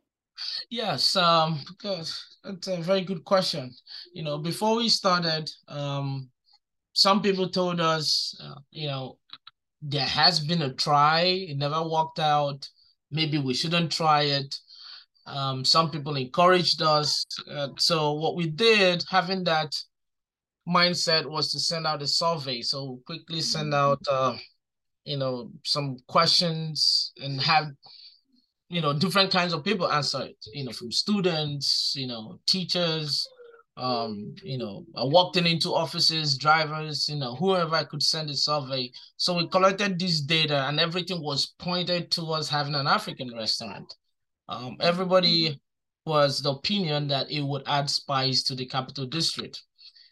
Yes, 0.70 1.16
um, 1.16 1.60
because 1.68 2.38
that's 2.42 2.68
a 2.68 2.78
very 2.78 3.02
good 3.02 3.24
question. 3.24 3.70
You 4.12 4.22
know, 4.22 4.38
before 4.38 4.76
we 4.76 4.88
started, 4.88 5.50
um, 5.68 6.30
some 6.92 7.22
people 7.22 7.48
told 7.48 7.80
us, 7.80 8.34
uh, 8.42 8.60
you 8.70 8.88
know, 8.88 9.18
there 9.82 10.06
has 10.06 10.40
been 10.40 10.62
a 10.62 10.72
try, 10.72 11.22
it 11.22 11.58
never 11.58 11.82
worked 11.82 12.18
out. 12.18 12.68
Maybe 13.10 13.38
we 13.38 13.54
shouldn't 13.54 13.92
try 13.92 14.22
it. 14.22 14.54
Um, 15.26 15.64
some 15.64 15.90
people 15.90 16.16
encouraged 16.16 16.82
us. 16.82 17.24
Uh, 17.50 17.68
so 17.78 18.12
what 18.12 18.36
we 18.36 18.48
did, 18.48 19.04
having 19.10 19.44
that 19.44 19.74
mindset, 20.68 21.26
was 21.26 21.52
to 21.52 21.60
send 21.60 21.86
out 21.86 22.02
a 22.02 22.06
survey. 22.06 22.62
So 22.62 23.00
quickly 23.06 23.40
send 23.40 23.72
mm-hmm. 23.72 23.92
out, 23.92 24.00
uh, 24.10 24.36
you 25.04 25.16
know, 25.16 25.50
some 25.64 25.96
questions 26.08 27.12
and 27.22 27.40
have 27.40 27.70
you 28.72 28.80
know, 28.80 28.94
different 28.94 29.30
kinds 29.30 29.52
of 29.52 29.62
people 29.62 29.86
answer 29.92 30.22
it, 30.22 30.46
you 30.54 30.64
know, 30.64 30.72
from 30.72 30.90
students, 30.90 31.92
you 31.94 32.06
know, 32.06 32.40
teachers, 32.46 33.28
um, 33.76 34.34
you 34.42 34.56
know, 34.56 34.86
I 34.96 35.04
walked 35.04 35.36
in 35.36 35.46
into 35.46 35.74
offices, 35.74 36.38
drivers, 36.38 37.06
you 37.06 37.16
know, 37.16 37.34
whoever 37.34 37.74
I 37.74 37.84
could 37.84 38.02
send 38.02 38.30
a 38.30 38.34
survey. 38.34 38.90
So 39.18 39.36
we 39.36 39.46
collected 39.48 39.98
this 39.98 40.22
data 40.22 40.64
and 40.68 40.80
everything 40.80 41.22
was 41.22 41.54
pointed 41.58 42.10
towards 42.10 42.48
having 42.48 42.74
an 42.74 42.86
African 42.86 43.34
restaurant. 43.34 43.94
Um, 44.52 44.76
everybody 44.80 45.60
was 46.04 46.42
the 46.42 46.50
opinion 46.50 47.08
that 47.08 47.30
it 47.30 47.42
would 47.42 47.62
add 47.66 47.88
spice 47.88 48.42
to 48.44 48.54
the 48.54 48.66
capital 48.66 49.06
district. 49.06 49.62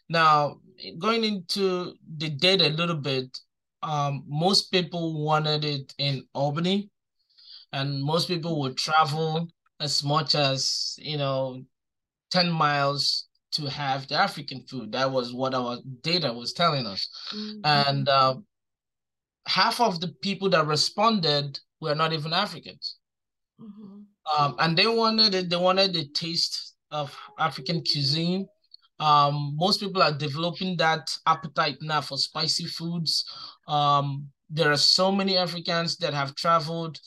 Now, 0.09 0.57
going 0.99 1.23
into 1.23 1.93
the 2.17 2.29
data 2.29 2.67
a 2.67 2.69
little 2.69 2.95
bit, 2.95 3.37
um, 3.83 4.23
most 4.27 4.71
people 4.71 5.23
wanted 5.23 5.65
it 5.65 5.93
in 5.97 6.25
Albany 6.33 6.89
and 7.73 8.03
most 8.03 8.27
people 8.27 8.59
would 8.59 8.77
travel 8.77 9.47
as 9.79 10.03
much 10.03 10.35
as 10.35 10.95
you 10.99 11.17
know 11.17 11.63
10 12.31 12.49
miles 12.51 13.27
to 13.51 13.65
have 13.69 14.07
the 14.07 14.15
african 14.15 14.63
food 14.69 14.91
that 14.91 15.11
was 15.11 15.33
what 15.33 15.53
our 15.53 15.77
data 16.01 16.31
was 16.31 16.53
telling 16.53 16.85
us 16.85 17.07
mm-hmm. 17.33 17.59
and 17.63 18.09
uh, 18.09 18.35
half 19.47 19.81
of 19.81 19.99
the 19.99 20.09
people 20.21 20.49
that 20.49 20.67
responded 20.67 21.59
were 21.81 21.95
not 21.95 22.13
even 22.13 22.33
africans 22.33 22.97
mm-hmm. 23.59 24.00
Um, 24.37 24.55
and 24.59 24.77
they 24.77 24.87
wanted 24.87 25.49
they 25.49 25.55
wanted 25.55 25.93
the 25.93 26.07
taste 26.09 26.75
of 26.91 27.15
african 27.39 27.83
cuisine. 27.83 28.47
Um, 28.99 29.55
most 29.55 29.79
people 29.79 30.03
are 30.03 30.11
developing 30.11 30.77
that 30.77 31.09
appetite 31.25 31.77
now 31.81 32.01
for 32.01 32.17
spicy 32.17 32.65
foods. 32.65 33.25
Um, 33.67 34.27
there 34.49 34.71
are 34.71 34.77
so 34.77 35.11
many 35.11 35.37
africans 35.37 35.97
that 35.97 36.13
have 36.13 36.35
traveled 36.35 36.99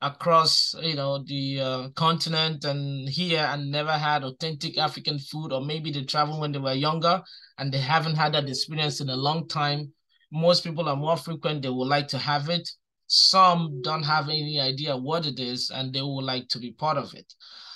across 0.00 0.74
you 0.80 0.94
know 0.94 1.24
the 1.24 1.60
uh, 1.60 1.88
continent 1.96 2.64
and 2.64 3.08
here 3.08 3.48
and 3.50 3.70
never 3.70 3.92
had 3.92 4.22
authentic 4.22 4.78
african 4.78 5.18
food 5.18 5.52
or 5.52 5.60
maybe 5.60 5.90
they 5.90 6.04
traveled 6.04 6.40
when 6.40 6.52
they 6.52 6.58
were 6.58 6.72
younger 6.72 7.20
and 7.58 7.72
they 7.72 7.80
haven't 7.80 8.14
had 8.14 8.32
that 8.32 8.48
experience 8.48 9.00
in 9.00 9.08
a 9.08 9.16
long 9.16 9.48
time. 9.48 9.92
Most 10.30 10.62
people 10.62 10.88
are 10.88 10.96
more 10.96 11.16
frequent 11.16 11.62
they 11.62 11.70
would 11.70 11.88
like 11.88 12.08
to 12.08 12.18
have 12.18 12.48
it 12.48 12.68
some 13.08 13.80
don't 13.82 14.04
have 14.04 14.28
any 14.28 14.60
idea 14.60 14.96
what 14.96 15.26
it 15.26 15.40
is 15.40 15.70
and 15.70 15.92
they 15.92 16.02
would 16.02 16.24
like 16.24 16.46
to 16.48 16.58
be 16.58 16.72
part 16.72 16.96
of 16.96 17.12
it 17.14 17.32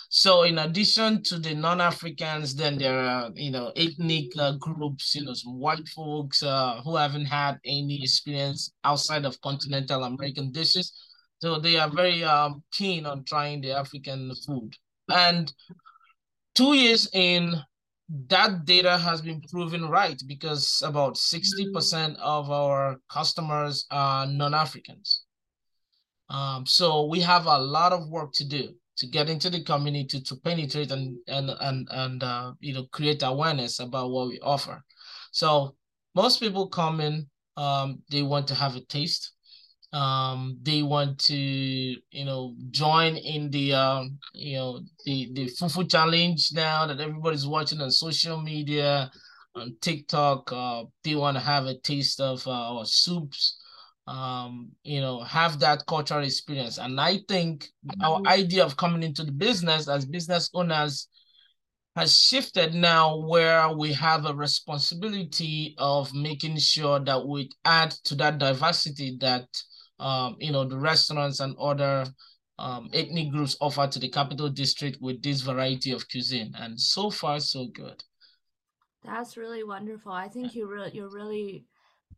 so 0.08 0.42
in 0.42 0.58
addition 0.58 1.22
to 1.22 1.38
the 1.38 1.54
non-africans 1.54 2.54
then 2.54 2.78
there 2.78 2.98
are 2.98 3.30
you 3.34 3.50
know 3.50 3.72
ethnic 3.76 4.26
uh, 4.38 4.52
groups 4.58 5.14
you 5.14 5.24
know 5.24 5.34
some 5.34 5.58
white 5.58 5.88
folks 5.88 6.42
uh, 6.42 6.80
who 6.84 6.96
haven't 6.96 7.24
had 7.24 7.58
any 7.64 8.02
experience 8.02 8.72
outside 8.84 9.24
of 9.24 9.40
continental 9.40 10.04
american 10.04 10.52
dishes 10.52 10.92
so 11.42 11.58
they 11.58 11.76
are 11.76 11.90
very 11.90 12.22
um, 12.22 12.62
keen 12.70 13.04
on 13.04 13.24
trying 13.24 13.62
the 13.62 13.72
African 13.72 14.32
food. 14.46 14.76
And 15.12 15.52
two 16.54 16.74
years 16.74 17.08
in, 17.12 17.52
that 18.28 18.66
data 18.66 18.98
has 18.98 19.22
been 19.22 19.40
proven 19.50 19.88
right 19.88 20.20
because 20.26 20.82
about 20.84 21.14
60% 21.14 22.16
of 22.18 22.50
our 22.50 22.98
customers 23.10 23.86
are 23.90 24.26
non-Africans. 24.26 25.24
Um, 26.28 26.66
so 26.66 27.06
we 27.06 27.20
have 27.20 27.46
a 27.46 27.58
lot 27.58 27.92
of 27.92 28.08
work 28.08 28.32
to 28.34 28.44
do 28.46 28.74
to 28.98 29.06
get 29.06 29.30
into 29.30 29.48
the 29.48 29.62
community 29.64 30.20
to 30.20 30.36
penetrate 30.36 30.90
and 30.90 31.16
and 31.26 31.50
and 31.60 31.88
and 31.90 32.22
uh, 32.22 32.52
you 32.60 32.74
know 32.74 32.84
create 32.92 33.22
awareness 33.22 33.80
about 33.80 34.10
what 34.10 34.28
we 34.28 34.38
offer. 34.40 34.82
So 35.32 35.74
most 36.14 36.40
people 36.40 36.68
come 36.68 37.00
in, 37.00 37.26
um, 37.56 38.02
they 38.10 38.22
want 38.22 38.46
to 38.48 38.54
have 38.54 38.76
a 38.76 38.84
taste 38.84 39.32
um 39.92 40.56
they 40.62 40.82
want 40.82 41.18
to 41.18 41.36
you 41.36 42.24
know 42.24 42.54
join 42.70 43.16
in 43.16 43.50
the 43.50 43.74
um 43.74 44.18
you 44.32 44.56
know 44.56 44.80
the 45.04 45.30
the 45.34 45.46
fufu 45.60 45.88
challenge 45.88 46.50
now 46.54 46.86
that 46.86 46.98
everybody's 47.00 47.46
watching 47.46 47.80
on 47.80 47.90
social 47.90 48.40
media 48.40 49.10
on 49.54 49.76
tiktok 49.82 50.50
uh 50.52 50.82
they 51.04 51.14
want 51.14 51.36
to 51.36 51.42
have 51.42 51.66
a 51.66 51.78
taste 51.80 52.20
of 52.20 52.46
uh, 52.46 52.50
our 52.50 52.86
soups 52.86 53.58
um 54.06 54.70
you 54.82 55.00
know 55.00 55.20
have 55.22 55.60
that 55.60 55.84
cultural 55.86 56.24
experience 56.24 56.78
and 56.78 56.98
i 56.98 57.18
think 57.28 57.68
our 58.02 58.18
mm-hmm. 58.18 58.28
idea 58.28 58.64
of 58.64 58.76
coming 58.78 59.02
into 59.02 59.24
the 59.24 59.32
business 59.32 59.88
as 59.88 60.06
business 60.06 60.48
owners 60.54 61.08
has 61.94 62.18
shifted 62.18 62.74
now 62.74 63.18
where 63.18 63.70
we 63.76 63.92
have 63.92 64.24
a 64.24 64.34
responsibility 64.34 65.74
of 65.76 66.12
making 66.14 66.56
sure 66.56 66.98
that 66.98 67.26
we 67.26 67.50
add 67.66 67.90
to 67.90 68.14
that 68.14 68.38
diversity 68.38 69.18
that 69.20 69.46
um, 70.02 70.36
you 70.40 70.50
know, 70.50 70.64
the 70.64 70.76
restaurants 70.76 71.40
and 71.40 71.56
other 71.58 72.04
um, 72.58 72.90
ethnic 72.92 73.30
groups 73.30 73.56
offer 73.60 73.86
to 73.86 73.98
the 73.98 74.08
capital 74.08 74.48
district 74.48 74.98
with 75.00 75.22
this 75.22 75.40
variety 75.40 75.92
of 75.92 76.08
cuisine. 76.08 76.52
And 76.58 76.78
so 76.78 77.08
far, 77.10 77.40
so 77.40 77.66
good. 77.66 78.02
That's 79.04 79.36
really 79.36 79.64
wonderful. 79.64 80.12
I 80.12 80.28
think 80.28 80.54
you 80.54 80.68
re- 80.68 80.90
you're 80.92 81.08
really 81.08 81.64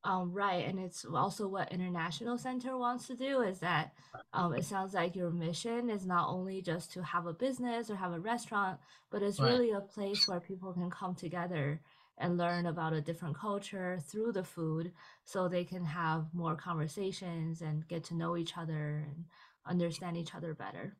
um, 0.03 0.33
right, 0.33 0.67
and 0.67 0.79
it's 0.79 1.05
also 1.07 1.49
what 1.49 1.73
International 1.73 2.37
Center 2.37 2.77
wants 2.77 3.07
to 3.07 3.17
do. 3.17 3.41
Is 3.41 3.61
that 3.61 3.93
um, 4.35 4.55
it 4.55 4.65
sounds 4.65 4.93
like 4.93 5.17
your 5.17 5.31
mission 5.31 5.89
is 5.89 6.05
not 6.05 6.29
only 6.29 6.61
just 6.61 6.93
to 6.93 7.03
have 7.03 7.27
a 7.27 7.33
business 7.33 7.89
or 7.89 7.97
have 7.97 8.13
a 8.13 8.21
restaurant, 8.21 8.79
but 9.11 9.23
it's 9.23 9.41
right. 9.41 9.51
really 9.51 9.71
a 9.71 9.81
place 9.81 10.29
where 10.29 10.41
people 10.41 10.75
can 10.75 10.91
come 10.91 11.15
together 11.15 11.81
and 12.19 12.39
learn 12.39 12.67
about 12.67 12.93
a 12.93 13.01
different 13.01 13.37
culture 13.37 13.99
through 14.09 14.33
the 14.33 14.45
food 14.45 14.93
so 15.25 15.49
they 15.49 15.65
can 15.65 15.85
have 15.85 16.27
more 16.33 16.55
conversations 16.55 17.61
and 17.61 17.87
get 17.89 18.05
to 18.05 18.15
know 18.15 18.37
each 18.37 18.57
other 18.57 19.05
and 19.07 19.25
understand 19.67 20.17
each 20.17 20.35
other 20.35 20.55
better. 20.55 20.97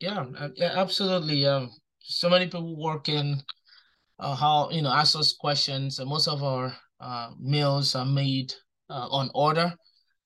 Yeah, 0.00 0.24
uh, 0.38 0.48
yeah 0.56 0.72
absolutely 0.74 1.46
um 1.46 1.70
so 2.00 2.30
many 2.30 2.46
people 2.46 2.76
work 2.82 3.08
in 3.08 3.42
uh, 4.18 4.34
how 4.34 4.70
you 4.70 4.82
know 4.82 4.90
ask 4.90 5.18
us 5.18 5.34
questions 5.34 5.98
and 5.98 6.08
most 6.08 6.26
of 6.26 6.42
our 6.42 6.74
uh, 7.00 7.30
meals 7.38 7.94
are 7.94 8.06
made 8.06 8.52
uh, 8.90 9.08
on 9.10 9.30
order. 9.34 9.72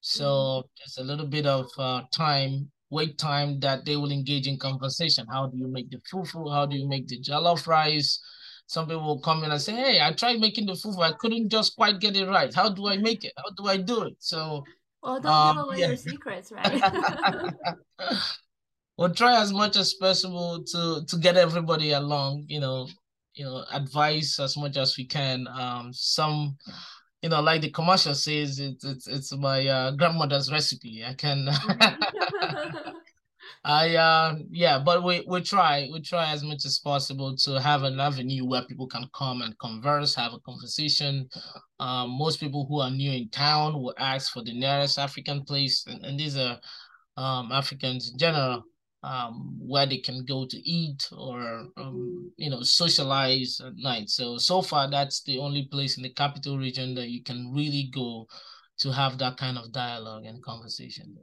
So 0.00 0.24
mm-hmm. 0.24 0.66
there's 0.78 0.98
a 0.98 1.04
little 1.04 1.26
bit 1.26 1.46
of 1.46 1.66
uh, 1.78 2.02
time 2.12 2.70
wait 2.90 3.18
time 3.18 3.58
that 3.60 3.84
they 3.84 3.96
will 3.96 4.12
engage 4.12 4.46
in 4.46 4.58
conversation. 4.58 5.26
How 5.30 5.46
do 5.46 5.56
you 5.58 5.68
make 5.68 5.90
the 5.90 5.98
fufu? 6.10 6.52
How 6.52 6.66
do 6.66 6.76
you 6.76 6.88
make 6.88 7.08
the 7.08 7.20
jollof 7.20 7.66
rice 7.66 8.20
some 8.66 8.86
people 8.86 9.02
will 9.02 9.20
come 9.20 9.44
in 9.44 9.50
and 9.50 9.60
say, 9.60 9.72
Hey, 9.72 10.00
I 10.00 10.12
tried 10.12 10.40
making 10.40 10.66
the 10.66 10.72
fufu. 10.72 11.00
I 11.00 11.12
couldn't 11.12 11.48
just 11.48 11.76
quite 11.76 12.00
get 12.00 12.16
it 12.16 12.26
right. 12.26 12.52
How 12.52 12.68
do 12.68 12.88
I 12.88 12.96
make 12.96 13.24
it? 13.24 13.32
How 13.36 13.50
do 13.56 13.68
I 13.68 13.76
do 13.76 14.02
it? 14.02 14.16
So 14.18 14.64
well, 15.02 15.20
don't 15.20 15.32
um, 15.32 15.56
give 15.56 15.64
away 15.64 15.78
yeah. 15.78 15.86
your 15.88 15.96
secrets, 15.96 16.52
right? 16.52 17.52
we'll 18.98 19.14
try 19.14 19.40
as 19.40 19.52
much 19.52 19.76
as 19.76 19.94
possible 19.94 20.64
to 20.64 21.04
to 21.06 21.16
get 21.18 21.36
everybody 21.36 21.92
along, 21.92 22.44
you 22.48 22.60
know, 22.60 22.88
you 23.34 23.44
know, 23.44 23.64
advice 23.72 24.38
as 24.40 24.56
much 24.56 24.76
as 24.76 24.96
we 24.96 25.04
can. 25.04 25.46
Um, 25.48 25.92
some 25.92 26.56
you 27.22 27.30
know, 27.30 27.40
like 27.40 27.62
the 27.62 27.70
commercial 27.70 28.14
says, 28.14 28.58
it's 28.58 28.84
it's 28.84 29.06
it's 29.06 29.36
my 29.36 29.66
uh, 29.66 29.90
grandmother's 29.92 30.50
recipe. 30.52 31.04
I 31.04 31.14
can. 31.14 31.48
I 33.64 33.96
uh 33.96 34.36
yeah, 34.50 34.78
but 34.78 35.02
we 35.02 35.24
we 35.26 35.40
try 35.40 35.88
we 35.90 36.00
try 36.02 36.30
as 36.32 36.42
much 36.44 36.64
as 36.66 36.78
possible 36.78 37.34
to 37.44 37.60
have 37.60 37.82
an 37.82 37.98
avenue 37.98 38.44
where 38.44 38.64
people 38.64 38.86
can 38.86 39.08
come 39.14 39.40
and 39.40 39.58
converse, 39.58 40.14
have 40.14 40.34
a 40.34 40.40
conversation. 40.40 41.28
Um, 41.80 42.10
most 42.10 42.40
people 42.40 42.66
who 42.68 42.80
are 42.80 42.90
new 42.90 43.10
in 43.10 43.30
town 43.30 43.74
will 43.80 43.94
ask 43.98 44.32
for 44.32 44.42
the 44.44 44.52
nearest 44.52 44.98
African 44.98 45.44
place, 45.44 45.86
and, 45.86 46.04
and 46.04 46.20
these 46.20 46.36
are 46.36 46.60
um 47.16 47.52
Africans 47.52 48.10
in 48.10 48.18
general 48.18 48.64
um, 49.02 49.58
where 49.60 49.86
they 49.86 49.98
can 49.98 50.24
go 50.24 50.46
to 50.46 50.56
eat 50.68 51.08
or 51.12 51.68
um, 51.76 52.32
you 52.36 52.50
know 52.50 52.62
socialize 52.62 53.60
at 53.64 53.74
night. 53.76 54.08
So 54.10 54.38
so 54.38 54.62
far, 54.62 54.90
that's 54.90 55.22
the 55.22 55.38
only 55.38 55.68
place 55.70 55.96
in 55.96 56.02
the 56.02 56.12
capital 56.12 56.58
region 56.58 56.94
that 56.96 57.08
you 57.08 57.22
can 57.22 57.52
really 57.54 57.90
go 57.94 58.26
to 58.78 58.92
have 58.92 59.18
that 59.18 59.36
kind 59.36 59.56
of 59.58 59.72
dialogue 59.72 60.24
and 60.26 60.42
conversation. 60.42 61.16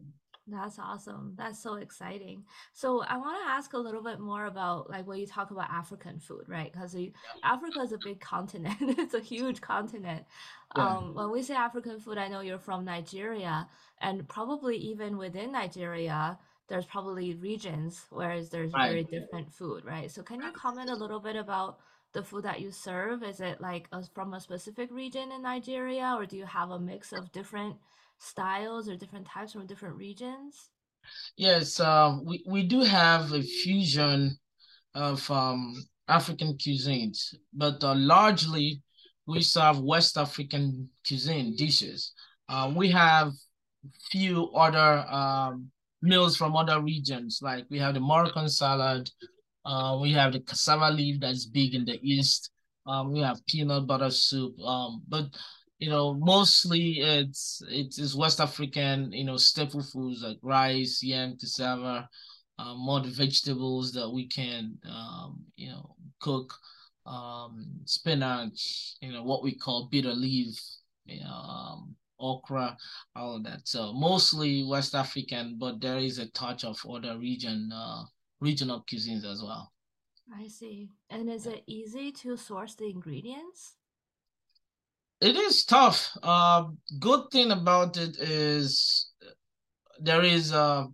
That's 0.51 0.77
awesome. 0.77 1.33
That's 1.37 1.61
so 1.61 1.75
exciting. 1.75 2.43
So 2.73 3.01
I 3.01 3.17
want 3.17 3.37
to 3.43 3.49
ask 3.49 3.73
a 3.73 3.77
little 3.77 4.03
bit 4.03 4.19
more 4.19 4.45
about 4.45 4.89
like 4.89 5.07
when 5.07 5.19
you 5.19 5.25
talk 5.25 5.51
about 5.51 5.69
African 5.69 6.19
food, 6.19 6.43
right? 6.47 6.71
Because 6.71 6.93
yeah. 6.93 7.09
Africa 7.43 7.79
is 7.79 7.93
a 7.93 7.97
big 7.97 8.19
continent. 8.19 8.75
it's 8.81 9.13
a 9.13 9.21
huge 9.21 9.61
continent. 9.61 10.25
Yeah. 10.75 10.87
Um, 10.87 11.15
when 11.15 11.31
we 11.31 11.41
say 11.41 11.55
African 11.55 11.99
food, 11.99 12.17
I 12.17 12.27
know 12.27 12.41
you're 12.41 12.59
from 12.59 12.85
Nigeria, 12.85 13.67
and 13.99 14.27
probably 14.27 14.77
even 14.77 15.17
within 15.17 15.53
Nigeria, 15.53 16.37
there's 16.67 16.85
probably 16.85 17.35
regions 17.35 18.05
where 18.09 18.41
there's 18.43 18.73
right. 18.73 18.89
very 18.89 19.03
different 19.03 19.53
food, 19.53 19.85
right? 19.85 20.09
So 20.09 20.23
can 20.23 20.41
you 20.41 20.51
comment 20.51 20.89
a 20.89 20.95
little 20.95 21.19
bit 21.19 21.35
about 21.35 21.79
the 22.13 22.23
food 22.23 22.43
that 22.43 22.61
you 22.61 22.71
serve? 22.71 23.23
Is 23.23 23.39
it 23.39 23.61
like 23.61 23.87
a, 23.91 24.03
from 24.13 24.33
a 24.33 24.39
specific 24.39 24.91
region 24.91 25.31
in 25.31 25.41
Nigeria, 25.41 26.15
or 26.17 26.25
do 26.25 26.37
you 26.37 26.45
have 26.45 26.71
a 26.71 26.79
mix 26.79 27.13
of 27.13 27.31
different 27.31 27.75
styles 28.21 28.87
or 28.87 28.95
different 28.95 29.27
types 29.27 29.53
from 29.53 29.65
different 29.65 29.95
regions? 29.95 30.69
Yes, 31.35 31.79
uh, 31.79 32.17
we, 32.23 32.43
we 32.47 32.63
do 32.63 32.81
have 32.81 33.33
a 33.33 33.41
fusion 33.41 34.37
of 34.93 35.29
um, 35.31 35.75
African 36.07 36.55
cuisines, 36.57 37.33
but 37.53 37.83
uh, 37.83 37.95
largely 37.95 38.81
we 39.25 39.41
serve 39.41 39.81
West 39.81 40.17
African 40.17 40.89
cuisine 41.07 41.55
dishes. 41.55 42.13
Uh, 42.47 42.71
we 42.75 42.91
have 42.91 43.31
few 44.11 44.51
other 44.51 45.05
um, 45.09 45.71
meals 46.01 46.37
from 46.37 46.55
other 46.55 46.81
regions. 46.81 47.39
Like 47.41 47.65
we 47.69 47.79
have 47.79 47.95
the 47.95 47.99
Moroccan 47.99 48.49
salad, 48.49 49.09
uh, 49.65 49.97
we 49.99 50.11
have 50.13 50.33
the 50.33 50.41
cassava 50.41 50.91
leaf 50.91 51.19
that's 51.19 51.45
big 51.45 51.73
in 51.73 51.85
the 51.85 51.99
east. 52.01 52.51
Um, 52.85 53.13
we 53.13 53.21
have 53.21 53.45
peanut 53.47 53.87
butter 53.87 54.09
soup. 54.09 54.59
Um, 54.59 55.01
but 55.07 55.25
you 55.81 55.89
know, 55.89 56.13
mostly 56.13 56.99
it's 56.99 57.63
it 57.67 57.97
is 57.97 58.15
West 58.15 58.39
African, 58.39 59.11
you 59.11 59.23
know, 59.23 59.35
staple 59.35 59.81
foods 59.81 60.21
like 60.21 60.37
rice, 60.43 61.01
yam, 61.01 61.35
cassava, 61.39 62.07
uh, 62.59 62.75
more 62.75 62.99
the 62.99 63.09
vegetables 63.09 63.91
that 63.93 64.07
we 64.07 64.27
can, 64.27 64.77
um, 64.87 65.43
you 65.55 65.69
know, 65.69 65.95
cook, 66.19 66.53
um, 67.07 67.65
spinach, 67.85 68.95
you 69.01 69.11
know, 69.11 69.23
what 69.23 69.41
we 69.41 69.55
call 69.55 69.89
bitter 69.91 70.13
leaf, 70.13 70.55
you 71.05 71.19
know, 71.21 71.31
um, 71.31 71.95
okra, 72.19 72.77
all 73.15 73.37
of 73.37 73.43
that. 73.45 73.61
So 73.67 73.91
mostly 73.91 74.63
West 74.63 74.93
African, 74.93 75.57
but 75.59 75.81
there 75.81 75.97
is 75.97 76.19
a 76.19 76.29
touch 76.29 76.63
of 76.63 76.77
other 76.87 77.17
region, 77.17 77.71
uh, 77.73 78.03
regional 78.39 78.85
cuisines 78.87 79.25
as 79.25 79.41
well. 79.41 79.71
I 80.31 80.47
see. 80.47 80.91
And 81.09 81.27
is 81.27 81.47
it 81.47 81.63
easy 81.65 82.11
to 82.21 82.37
source 82.37 82.75
the 82.75 82.85
ingredients? 82.85 83.77
It 85.21 85.35
is 85.35 85.65
tough. 85.65 86.17
Uh, 86.23 86.69
good 86.99 87.29
thing 87.31 87.51
about 87.51 87.95
it 87.95 88.17
is 88.17 89.11
there 89.99 90.23
is 90.23 90.51
uh, 90.51 90.87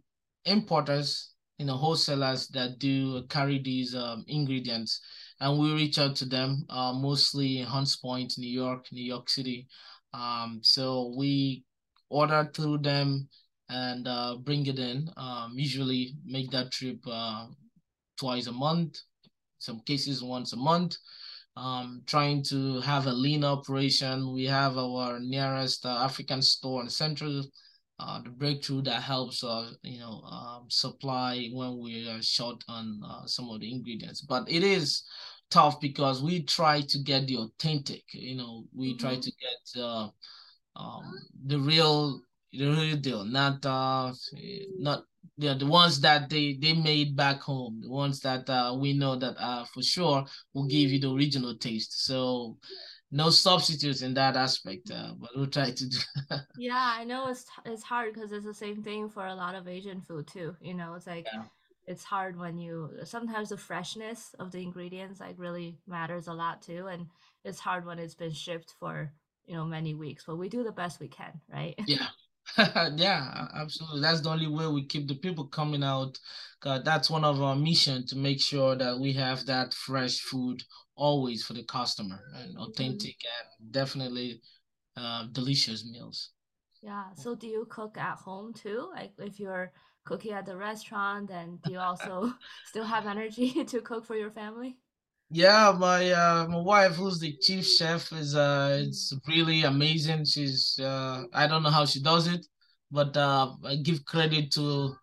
importers, 0.43 1.31
you 1.57 1.65
know, 1.65 1.77
wholesalers 1.77 2.49
that 2.49 2.77
do 2.77 3.23
carry 3.29 3.59
these 3.59 3.95
um, 3.95 4.25
ingredients, 4.27 4.99
and 5.39 5.57
we 5.57 5.73
reach 5.73 5.97
out 5.97 6.17
to 6.17 6.25
them 6.25 6.65
uh, 6.69 6.91
mostly 6.91 7.59
in 7.59 7.67
Hunts 7.67 7.95
Point, 7.95 8.33
New 8.37 8.51
York, 8.51 8.87
New 8.91 9.03
York 9.03 9.29
City. 9.29 9.65
Um, 10.13 10.59
so 10.61 11.13
we 11.17 11.63
order 12.09 12.51
through 12.53 12.79
them 12.79 13.29
and 13.69 14.09
uh, 14.09 14.35
bring 14.43 14.65
it 14.65 14.77
in. 14.77 15.09
Um, 15.15 15.53
usually 15.55 16.15
make 16.25 16.51
that 16.51 16.71
trip 16.71 16.99
uh, 17.09 17.47
twice 18.19 18.47
a 18.47 18.51
month, 18.51 18.99
some 19.59 19.79
cases 19.85 20.21
once 20.21 20.51
a 20.51 20.57
month. 20.57 20.97
Um, 21.57 22.03
trying 22.05 22.43
to 22.49 22.79
have 22.81 23.07
a 23.07 23.11
lean 23.11 23.43
operation. 23.43 24.31
We 24.31 24.45
have 24.45 24.77
our 24.77 25.19
nearest 25.19 25.85
uh, 25.85 25.89
African 25.89 26.41
store 26.41 26.83
in 26.83 26.89
Central, 26.89 27.43
uh, 27.99 28.21
the 28.21 28.29
breakthrough 28.29 28.83
that 28.83 29.01
helps 29.01 29.43
us, 29.43 29.75
you 29.81 29.99
know, 29.99 30.21
um, 30.21 30.65
supply 30.69 31.49
when 31.51 31.79
we 31.81 32.07
are 32.07 32.21
short 32.21 32.63
on 32.67 33.01
uh, 33.03 33.25
some 33.25 33.49
of 33.49 33.59
the 33.59 33.71
ingredients. 33.71 34.21
But 34.21 34.47
it 34.47 34.63
is 34.63 35.03
tough 35.49 35.79
because 35.79 36.21
we 36.21 36.43
try 36.43 36.81
to 36.81 36.99
get 36.99 37.27
the 37.27 37.37
authentic 37.37 38.03
you 38.13 38.35
know 38.35 38.65
we 38.75 38.89
mm-hmm. 38.89 38.97
try 38.97 39.15
to 39.15 39.31
get 39.31 39.81
uh, 39.81 40.09
um, 40.75 41.13
the 41.45 41.59
real 41.59 42.21
the 42.51 42.65
real 42.65 42.97
deal 42.97 43.23
not 43.23 43.65
uh 43.65 44.11
not 44.77 45.03
yeah, 45.37 45.53
the 45.53 45.65
ones 45.65 45.99
that 46.01 46.29
they 46.29 46.57
they 46.61 46.73
made 46.73 47.15
back 47.15 47.41
home 47.41 47.79
the 47.81 47.89
ones 47.89 48.19
that 48.21 48.49
uh, 48.49 48.75
we 48.79 48.93
know 48.93 49.15
that 49.15 49.35
uh 49.39 49.65
for 49.65 49.81
sure 49.81 50.25
will 50.53 50.67
give 50.67 50.89
you 50.91 50.99
the 50.99 51.11
original 51.11 51.55
taste. 51.57 52.05
So 52.05 52.57
no 53.11 53.29
substitutes 53.29 54.01
in 54.01 54.13
that 54.13 54.35
aspect 54.35 54.91
uh, 54.91 55.13
but 55.19 55.29
we'll 55.35 55.47
try 55.47 55.71
to 55.71 55.87
do 55.87 55.97
yeah 56.57 56.93
i 56.97 57.03
know 57.03 57.27
it's 57.29 57.45
it's 57.65 57.83
hard 57.83 58.13
because 58.13 58.31
it's 58.31 58.45
the 58.45 58.53
same 58.53 58.83
thing 58.83 59.09
for 59.09 59.27
a 59.27 59.35
lot 59.35 59.55
of 59.55 59.67
asian 59.67 60.01
food 60.01 60.27
too 60.27 60.55
you 60.61 60.73
know 60.73 60.93
it's 60.93 61.07
like 61.07 61.25
yeah. 61.33 61.43
it's 61.85 62.03
hard 62.03 62.37
when 62.37 62.57
you 62.57 62.89
sometimes 63.03 63.49
the 63.49 63.57
freshness 63.57 64.35
of 64.39 64.51
the 64.51 64.61
ingredients 64.61 65.19
like 65.19 65.35
really 65.37 65.77
matters 65.87 66.27
a 66.27 66.33
lot 66.33 66.61
too 66.61 66.87
and 66.87 67.07
it's 67.45 67.59
hard 67.59 67.85
when 67.85 67.99
it's 67.99 68.15
been 68.15 68.31
shipped 68.31 68.73
for 68.79 69.11
you 69.45 69.55
know 69.55 69.63
many 69.63 69.93
weeks 69.93 70.25
but 70.27 70.35
we 70.35 70.49
do 70.49 70.63
the 70.63 70.71
best 70.71 70.99
we 70.99 71.07
can 71.07 71.39
right? 71.49 71.75
Yeah 71.87 72.07
yeah 72.95 73.47
absolutely 73.55 74.01
that's 74.01 74.21
the 74.21 74.29
only 74.29 74.47
way 74.47 74.67
we 74.67 74.85
keep 74.85 75.07
the 75.07 75.15
people 75.15 75.45
coming 75.45 75.83
out 75.83 76.17
because 76.59 76.83
that's 76.83 77.09
one 77.09 77.23
of 77.23 77.41
our 77.41 77.55
mission 77.55 78.05
to 78.05 78.15
make 78.15 78.41
sure 78.41 78.75
that 78.75 78.99
we 78.99 79.13
have 79.13 79.45
that 79.45 79.73
fresh 79.73 80.19
food 80.19 80.63
always 80.95 81.43
for 81.43 81.53
the 81.53 81.63
customer 81.63 82.19
and 82.35 82.55
mm-hmm. 82.55 82.63
authentic 82.63 83.15
mm-hmm. 83.15 83.63
and 83.63 83.71
definitely 83.71 84.41
uh, 84.95 85.25
delicious 85.31 85.85
meals 85.85 86.31
yeah 86.81 87.05
so 87.15 87.35
do 87.35 87.47
you 87.47 87.65
cook 87.69 87.97
at 87.97 88.17
home 88.17 88.53
too 88.53 88.89
like 88.95 89.11
if 89.19 89.39
you're 89.39 89.71
cooking 90.05 90.31
at 90.31 90.45
the 90.45 90.55
restaurant 90.55 91.27
then 91.27 91.59
do 91.63 91.73
you 91.73 91.79
also 91.79 92.33
still 92.65 92.85
have 92.85 93.05
energy 93.05 93.63
to 93.65 93.81
cook 93.81 94.05
for 94.05 94.15
your 94.15 94.31
family 94.31 94.77
yeah 95.29 95.73
my 95.77 96.09
uh 96.11 96.47
my 96.47 96.59
wife 96.59 96.95
who's 96.95 97.19
the 97.19 97.35
chief 97.41 97.65
chef 97.65 98.11
is 98.13 98.35
uh 98.35 98.77
it's 98.81 99.13
really 99.27 99.63
amazing 99.63 100.23
she's 100.23 100.79
uh 100.81 101.23
i 101.33 101.45
don't 101.47 101.63
know 101.63 101.69
how 101.69 101.85
she 101.85 102.01
does 102.01 102.27
it 102.27 102.45
but 102.91 103.15
uh 103.17 103.51
i 103.65 103.75
give 103.75 104.05
credit 104.05 104.51
to 104.51 104.95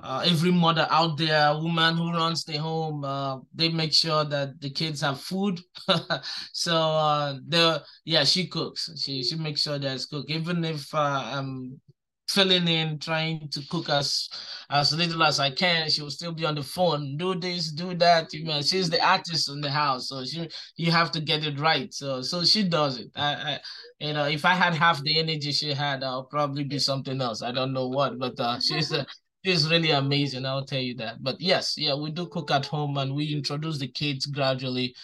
uh, 0.00 0.22
every 0.24 0.52
mother 0.52 0.86
out 0.90 1.18
there, 1.18 1.52
woman 1.54 1.96
who 1.96 2.12
runs 2.12 2.44
the 2.44 2.56
home, 2.56 3.04
uh, 3.04 3.38
they 3.52 3.68
make 3.68 3.92
sure 3.92 4.24
that 4.24 4.60
the 4.60 4.70
kids 4.70 5.00
have 5.00 5.20
food. 5.20 5.60
so 6.52 6.76
uh, 6.76 7.36
the 7.48 7.82
yeah, 8.04 8.22
she 8.24 8.46
cooks. 8.46 8.90
She 8.96 9.22
she 9.24 9.34
makes 9.36 9.62
sure 9.62 9.78
there's 9.78 10.06
cook. 10.06 10.26
Even 10.28 10.64
if 10.64 10.94
uh, 10.94 11.22
I'm 11.34 11.80
filling 12.28 12.68
in, 12.68 12.98
trying 12.98 13.48
to 13.48 13.60
cook 13.68 13.88
as 13.88 14.28
as 14.70 14.92
little 14.94 15.22
as 15.22 15.40
I 15.40 15.50
can. 15.50 15.88
She 15.88 16.02
will 16.02 16.10
still 16.10 16.32
be 16.32 16.44
on 16.44 16.54
the 16.54 16.62
phone, 16.62 17.16
do 17.16 17.34
this, 17.34 17.72
do 17.72 17.94
that. 17.94 18.32
You 18.34 18.44
know, 18.44 18.60
she's 18.60 18.90
the 18.90 19.04
artist 19.04 19.48
in 19.48 19.60
the 19.60 19.70
house, 19.70 20.08
so 20.08 20.24
she 20.24 20.48
you 20.76 20.90
have 20.90 21.10
to 21.12 21.20
get 21.20 21.44
it 21.44 21.58
right. 21.58 21.92
So 21.92 22.22
so 22.22 22.44
she 22.44 22.64
does 22.64 22.98
it. 22.98 23.10
I, 23.16 23.34
I 23.34 23.60
you 24.00 24.12
know, 24.12 24.24
if 24.24 24.44
I 24.44 24.54
had 24.54 24.74
half 24.74 25.02
the 25.02 25.18
energy 25.18 25.52
she 25.52 25.72
had, 25.72 26.04
I'll 26.04 26.24
probably 26.24 26.64
be 26.64 26.78
something 26.78 27.20
else. 27.20 27.42
I 27.42 27.52
don't 27.52 27.72
know 27.72 27.88
what, 27.88 28.18
but 28.18 28.38
uh, 28.38 28.60
she's 28.66 28.92
uh, 28.92 29.04
she's 29.44 29.70
really 29.70 29.90
amazing. 29.90 30.44
I'll 30.46 30.64
tell 30.66 30.80
you 30.80 30.94
that. 30.96 31.22
But 31.22 31.40
yes, 31.40 31.74
yeah, 31.76 31.94
we 31.94 32.10
do 32.10 32.26
cook 32.26 32.50
at 32.50 32.66
home, 32.66 32.98
and 32.98 33.14
we 33.14 33.32
introduce 33.34 33.78
the 33.78 33.88
kids 33.88 34.26
gradually 34.26 34.94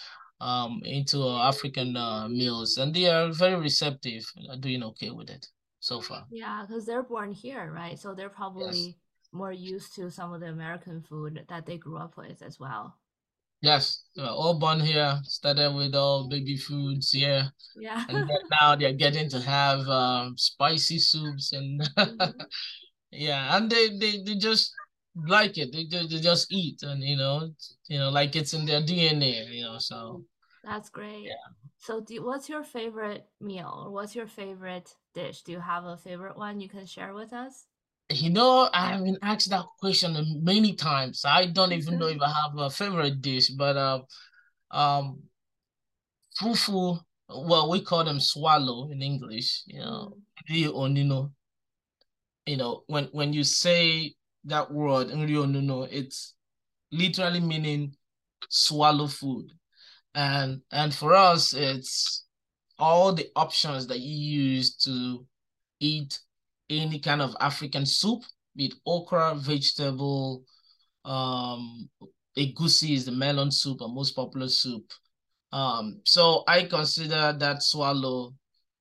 um 0.41 0.83
into 0.85 1.27
African 1.29 1.97
uh, 1.97 2.29
meals, 2.29 2.77
and 2.77 2.93
they 2.95 3.09
are 3.09 3.33
very 3.33 3.57
receptive, 3.57 4.25
doing 4.61 4.83
okay 4.83 5.11
with 5.11 5.31
it 5.31 5.47
so 5.85 6.01
far. 6.01 6.25
Yeah, 6.31 6.65
because 6.67 6.87
they're 6.87 7.03
born 7.03 7.31
here, 7.31 7.71
right? 7.71 7.99
So 7.99 8.15
they're 8.15 8.31
probably 8.31 8.81
yes. 8.81 8.95
more 9.33 9.53
used 9.53 9.95
to 9.97 10.11
some 10.11 10.33
of 10.33 10.41
the 10.41 10.47
American 10.47 11.03
food 11.03 11.45
that 11.51 11.67
they 11.67 11.77
grew 11.77 11.99
up 11.99 12.17
with 12.17 12.41
as 12.41 12.59
well. 12.59 12.97
Yes, 13.61 14.05
all 14.19 14.59
born 14.59 14.81
here, 14.81 15.21
started 15.25 15.75
with 15.75 15.95
all 15.95 16.27
baby 16.27 16.57
foods 16.57 17.13
here. 17.13 17.53
Yeah. 17.77 18.03
and 18.09 18.31
now 18.51 18.77
they're 18.77 18.95
getting 18.95 19.29
to 19.29 19.41
have 19.41 19.81
um, 19.89 20.39
spicy 20.39 20.99
soups 20.99 21.53
and 21.53 21.81
mm-hmm. 21.99 22.31
yeah, 23.11 23.55
and 23.55 23.71
they, 23.71 23.91
they, 23.99 24.23
they 24.25 24.37
just 24.37 24.73
like 25.15 25.59
it. 25.59 25.71
They, 25.71 25.85
they, 25.85 26.07
they 26.07 26.21
just 26.21 26.51
eat 26.51 26.83
and 26.83 27.03
you 27.03 27.17
know, 27.17 27.51
you 27.89 27.99
know, 27.99 28.09
like 28.09 28.37
it's 28.37 28.55
in 28.55 28.65
their 28.65 28.81
DNA, 28.81 29.53
you 29.53 29.65
know, 29.65 29.77
so 29.79 30.25
That's 30.65 30.89
great. 30.89 31.25
Yeah. 31.25 31.64
So, 31.85 32.01
do, 32.01 32.25
what's 32.25 32.49
your 32.49 32.65
favorite 32.65 33.27
meal 33.43 33.85
or 33.85 33.91
what's 33.91 34.15
your 34.15 34.27
favorite 34.27 34.97
dish? 35.13 35.43
Do 35.43 35.53
you 35.53 35.61
have 35.61 35.85
a 35.85 35.99
favorite 35.99 36.35
one 36.35 36.59
you 36.59 36.67
can 36.67 36.87
share 36.87 37.13
with 37.13 37.35
us? 37.35 37.67
You 38.09 38.31
know, 38.31 38.71
I 38.73 38.87
have 38.87 39.05
been 39.05 39.19
asked 39.21 39.51
that 39.51 39.67
question 39.81 40.41
many 40.43 40.77
times. 40.77 41.27
I 41.27 41.45
don't 41.45 41.73
even 41.73 41.99
know 41.99 42.07
if 42.07 42.23
I 42.23 42.29
have 42.29 42.57
a 42.57 42.71
favorite 42.71 43.21
dish, 43.21 43.51
but 43.51 43.77
uh, 43.77 44.01
um, 44.71 45.25
fufu. 46.41 47.01
Well, 47.29 47.69
we 47.69 47.83
call 47.83 48.03
them 48.03 48.19
swallow 48.19 48.91
in 48.91 49.03
English. 49.03 49.65
You 49.67 49.81
know, 49.81 50.17
mm. 50.51 51.31
You 52.47 52.57
know, 52.57 52.85
when 52.87 53.05
when 53.13 53.35
you 53.35 53.45
say 53.45 54.15
that 54.45 54.73
word, 54.73 55.09
it's 55.11 56.35
literally 56.91 57.41
meaning 57.41 57.95
swallow 58.49 59.07
food 59.07 59.53
and 60.15 60.61
and 60.73 60.95
for 60.95 61.15
us 61.15 61.55
it's 61.55 62.27
all 62.79 63.13
the 63.13 63.29
options 63.37 63.87
that 63.87 64.01
you 64.01 64.15
use 64.55 64.75
to 64.75 65.27
eat 65.81 66.19
any 66.71 66.99
kind 66.99 67.23
of 67.23 67.37
african 67.41 67.85
soup 67.87 68.23
be 68.57 68.67
it 68.67 68.75
okra 68.87 69.35
vegetable 69.35 70.45
um 71.05 71.89
egusi 72.37 72.95
is 72.95 73.05
the 73.05 73.13
melon 73.13 73.51
soup 73.51 73.81
a 73.81 73.89
most 73.89 74.13
popular 74.13 74.49
soup. 74.49 74.85
Um 75.53 76.01
so 76.05 76.45
i 76.49 76.65
consider 76.65 77.35
that 77.39 77.63
swallow 77.63 78.35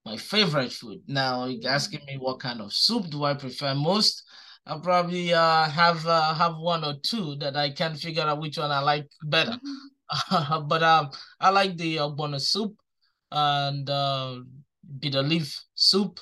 my 0.05 0.17
favorite 0.17 0.73
food. 0.73 1.01
Now 1.07 1.45
you're 1.45 1.71
asking 1.71 2.01
me 2.05 2.17
what 2.17 2.39
kind 2.39 2.61
of 2.61 2.73
soup 2.73 3.09
do 3.09 3.23
i 3.23 3.33
prefer 3.33 3.73
most? 3.75 4.23
I 4.65 4.77
probably 4.79 5.33
uh 5.33 5.69
have 5.69 6.05
uh, 6.05 6.33
have 6.33 6.55
one 6.57 6.83
or 6.85 6.95
two 7.03 7.35
that 7.37 7.55
i 7.55 7.69
can 7.69 7.95
figure 7.95 8.23
out 8.23 8.39
which 8.39 8.57
one 8.57 8.71
i 8.71 8.79
like 8.79 9.07
better 9.23 9.59
but 10.67 10.83
um, 10.83 11.09
I 11.39 11.49
like 11.49 11.77
the 11.77 11.97
ogbono 11.97 12.39
soup 12.39 12.75
and 13.31 13.89
uh, 13.89 14.39
bitter 14.99 15.23
leaf 15.23 15.63
soup. 15.73 16.19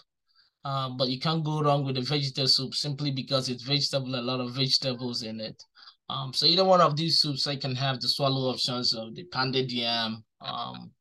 Um, 0.64 0.96
but 0.96 1.10
you 1.10 1.20
can't 1.20 1.44
go 1.44 1.62
wrong 1.62 1.84
with 1.86 1.96
the 1.96 2.02
vegetable 2.02 2.48
soup 2.48 2.76
simply 2.76 3.10
because 3.10 3.50
it's 3.50 3.64
vegetable, 3.64 4.16
a 4.16 4.22
lot 4.22 4.40
of 4.40 4.52
vegetables 4.52 5.24
in 5.24 5.40
it. 5.40 5.62
Um, 6.08 6.34
so 6.34 6.46
either 6.46 6.66
one 6.66 6.82
of 6.82 6.96
these 6.96 7.20
soups, 7.20 7.48
I 7.48 7.56
can 7.56 7.76
have 7.76 8.00
the 8.00 8.08
swallow 8.08 8.52
options 8.52 8.94
of 8.94 9.16
the 9.16 9.24
pounded 9.26 9.72
yam, 9.72 10.24
um, 10.42 10.92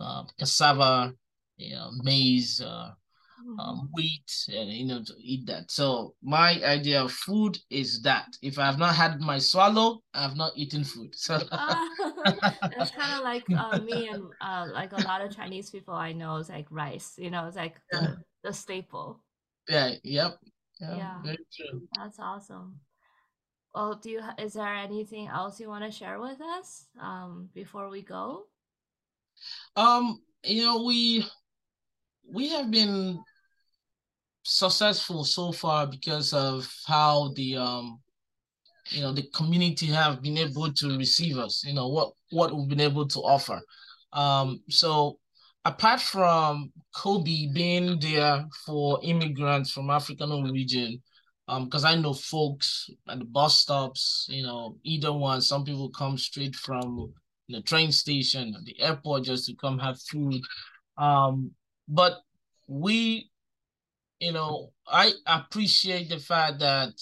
uh, 0.00 0.24
cassava, 0.38 1.12
you 1.56 1.74
know, 1.74 1.90
maize, 2.02 2.60
uh, 2.60 2.92
um, 3.58 3.88
wheat, 3.94 4.30
and 4.48 4.70
you 4.70 4.86
know, 4.86 5.02
to 5.02 5.14
eat 5.18 5.46
that. 5.46 5.70
So 5.70 6.14
my 6.22 6.60
idea 6.64 7.02
of 7.02 7.12
food 7.12 7.58
is 7.70 8.02
that 8.02 8.26
if 8.42 8.58
I 8.58 8.66
have 8.66 8.78
not 8.78 8.94
had 8.94 9.20
my 9.20 9.38
swallow, 9.38 10.00
I 10.12 10.22
have 10.22 10.36
not 10.36 10.52
eaten 10.56 10.84
food. 10.84 11.14
So 11.14 11.34
uh, 11.34 11.88
it's 12.78 12.90
kind 12.90 13.14
of 13.18 13.24
like 13.24 13.44
uh, 13.50 13.78
me 13.80 14.08
and 14.08 14.24
uh, 14.40 14.66
like 14.72 14.92
a 14.92 15.02
lot 15.02 15.20
of 15.20 15.34
Chinese 15.34 15.70
people 15.70 15.94
I 15.94 16.12
know 16.12 16.36
is 16.36 16.48
like 16.48 16.66
rice. 16.70 17.14
You 17.18 17.30
know, 17.30 17.46
it's 17.46 17.56
like 17.56 17.76
yeah. 17.92 18.00
the, 18.00 18.16
the, 18.44 18.52
staple. 18.52 19.22
Yeah. 19.68 19.92
Yep. 20.02 20.38
Yeah. 20.80 20.96
yeah. 20.96 21.22
Very 21.22 21.46
true. 21.54 21.82
That's 21.96 22.18
awesome. 22.18 22.80
Well, 23.74 23.98
do 24.00 24.10
you 24.10 24.20
is 24.38 24.52
there 24.52 24.74
anything 24.74 25.26
else 25.26 25.58
you 25.58 25.68
want 25.68 25.84
to 25.84 25.90
share 25.90 26.20
with 26.20 26.40
us 26.40 26.86
um, 27.00 27.48
before 27.54 27.88
we 27.88 28.02
go? 28.02 28.46
Um, 29.76 30.20
you 30.44 30.64
know, 30.64 30.84
we 30.84 31.24
we 32.30 32.48
have 32.50 32.70
been 32.70 33.18
successful 34.44 35.24
so 35.24 35.52
far 35.52 35.86
because 35.86 36.32
of 36.32 36.70
how 36.86 37.32
the 37.34 37.56
um 37.56 37.98
you 38.90 39.00
know 39.00 39.12
the 39.12 39.26
community 39.34 39.86
have 39.86 40.20
been 40.22 40.36
able 40.36 40.70
to 40.72 40.96
receive 40.98 41.38
us 41.38 41.64
you 41.64 41.72
know 41.72 41.88
what 41.88 42.12
what 42.30 42.54
we've 42.54 42.68
been 42.68 42.80
able 42.80 43.06
to 43.06 43.20
offer. 43.20 43.60
Um 44.12 44.60
so 44.68 45.18
apart 45.64 46.00
from 46.00 46.70
Keobi 46.94 47.52
being 47.52 47.98
there 47.98 48.44
for 48.66 49.00
immigrants 49.02 49.72
from 49.72 49.88
african 49.88 50.30
origin 50.30 51.02
um 51.48 51.64
because 51.64 51.86
i 51.86 51.94
know 51.94 52.12
folks 52.12 52.90
at 53.08 53.18
the 53.18 53.24
bus 53.24 53.60
stops 53.60 54.26
you 54.28 54.42
know 54.42 54.76
either 54.84 55.10
one 55.10 55.40
some 55.40 55.64
people 55.64 55.88
come 55.88 56.18
straight 56.18 56.54
from 56.54 57.12
the 57.48 57.62
train 57.62 57.90
station 57.92 58.54
the 58.64 58.78
airport 58.80 59.24
just 59.24 59.46
to 59.46 59.54
come 59.56 59.78
have 59.78 60.00
food. 60.02 60.42
Um 60.96 61.50
but 61.88 62.20
we 62.66 63.30
you 64.24 64.32
know, 64.32 64.72
I 64.88 65.12
appreciate 65.26 66.08
the 66.08 66.18
fact 66.18 66.58
that 66.60 66.94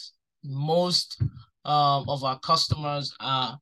most 0.42 1.22
um, 1.64 2.04
of 2.08 2.24
our 2.24 2.40
customers 2.40 3.14
are 3.20 3.56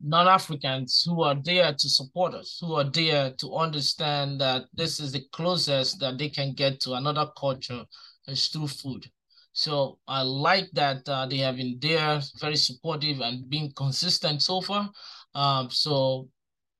non-Africans 0.00 1.02
who 1.04 1.22
are 1.22 1.34
there 1.42 1.72
to 1.72 1.88
support 1.88 2.34
us, 2.34 2.58
who 2.60 2.74
are 2.74 2.88
there 2.88 3.32
to 3.38 3.56
understand 3.56 4.40
that 4.40 4.66
this 4.72 5.00
is 5.00 5.10
the 5.10 5.24
closest 5.32 5.98
that 5.98 6.18
they 6.18 6.28
can 6.28 6.52
get 6.52 6.78
to 6.82 6.92
another 6.92 7.26
culture 7.36 7.84
is 8.28 8.46
through 8.46 8.68
food. 8.68 9.10
So 9.52 9.98
I 10.06 10.22
like 10.22 10.70
that 10.74 11.08
uh, 11.08 11.26
they 11.26 11.38
have 11.38 11.56
been 11.56 11.78
there, 11.80 12.20
very 12.40 12.56
supportive 12.56 13.20
and 13.22 13.50
being 13.50 13.72
consistent 13.76 14.40
so 14.40 14.60
far. 14.60 14.88
Um, 15.34 15.68
so 15.68 16.28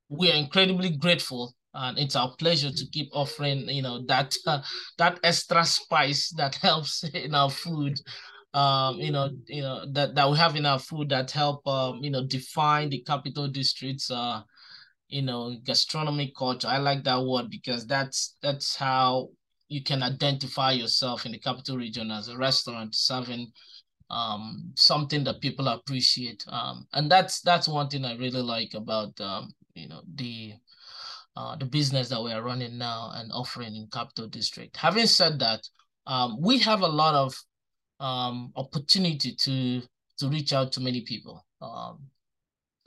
we 0.08 0.30
are 0.30 0.36
incredibly 0.36 0.90
grateful 0.90 1.54
and 1.74 1.98
it's 1.98 2.16
our 2.16 2.34
pleasure 2.36 2.70
to 2.70 2.86
keep 2.90 3.08
offering 3.12 3.68
you 3.68 3.82
know 3.82 4.04
that 4.06 4.34
uh, 4.46 4.60
that 4.98 5.18
extra 5.22 5.64
spice 5.64 6.30
that 6.36 6.54
helps 6.62 7.04
in 7.04 7.34
our 7.34 7.50
food. 7.50 7.98
Um 8.54 8.96
you 8.96 9.10
know 9.10 9.30
you 9.46 9.62
know 9.62 9.86
that 9.92 10.14
that 10.14 10.30
we 10.30 10.36
have 10.36 10.56
in 10.56 10.66
our 10.66 10.78
food 10.78 11.08
that 11.08 11.30
help 11.30 11.66
um 11.66 12.00
you 12.02 12.10
know 12.10 12.26
define 12.26 12.90
the 12.90 13.00
capital 13.00 13.48
districts 13.48 14.10
uh 14.10 14.42
you 15.08 15.22
know 15.22 15.56
gastronomy 15.64 16.32
culture. 16.36 16.68
I 16.68 16.78
like 16.78 17.04
that 17.04 17.22
word 17.24 17.48
because 17.50 17.86
that's 17.86 18.36
that's 18.42 18.76
how 18.76 19.28
you 19.68 19.82
can 19.82 20.02
identify 20.02 20.72
yourself 20.72 21.24
in 21.24 21.32
the 21.32 21.38
capital 21.38 21.78
region 21.78 22.10
as 22.10 22.28
a 22.28 22.36
restaurant 22.36 22.94
serving 22.94 23.50
um 24.10 24.72
something 24.76 25.24
that 25.24 25.40
people 25.40 25.68
appreciate. 25.68 26.44
Um 26.48 26.86
and 26.92 27.10
that's 27.10 27.40
that's 27.40 27.68
one 27.68 27.88
thing 27.88 28.04
i 28.04 28.14
really 28.16 28.42
like 28.42 28.74
about 28.74 29.18
um 29.20 29.54
you 29.74 29.88
know 29.88 30.02
the 30.14 30.52
uh, 31.36 31.56
the 31.56 31.64
business 31.64 32.08
that 32.08 32.22
we 32.22 32.32
are 32.32 32.42
running 32.42 32.78
now 32.78 33.10
and 33.14 33.30
offering 33.32 33.74
in 33.74 33.88
Capital 33.92 34.26
District. 34.26 34.76
Having 34.76 35.06
said 35.06 35.38
that, 35.38 35.66
um, 36.06 36.40
we 36.40 36.58
have 36.58 36.82
a 36.82 36.86
lot 36.86 37.14
of 37.14 37.34
um, 38.00 38.52
opportunity 38.56 39.34
to 39.34 39.82
to 40.18 40.28
reach 40.28 40.52
out 40.52 40.72
to 40.72 40.80
many 40.80 41.00
people, 41.02 41.44
um, 41.60 41.98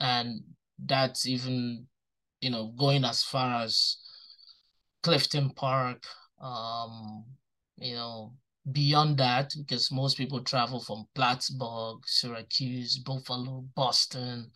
and 0.00 0.40
that's 0.78 1.26
even 1.26 1.86
you 2.40 2.50
know 2.50 2.72
going 2.78 3.04
as 3.04 3.22
far 3.22 3.62
as 3.62 3.96
Clifton 5.02 5.50
Park, 5.50 6.04
um, 6.40 7.24
you 7.78 7.94
know 7.94 8.32
beyond 8.72 9.16
that 9.18 9.52
because 9.58 9.92
most 9.92 10.16
people 10.16 10.40
travel 10.40 10.80
from 10.80 11.06
Plattsburgh, 11.14 11.98
Syracuse, 12.04 12.98
Buffalo, 12.98 13.64
Boston, 13.74 14.50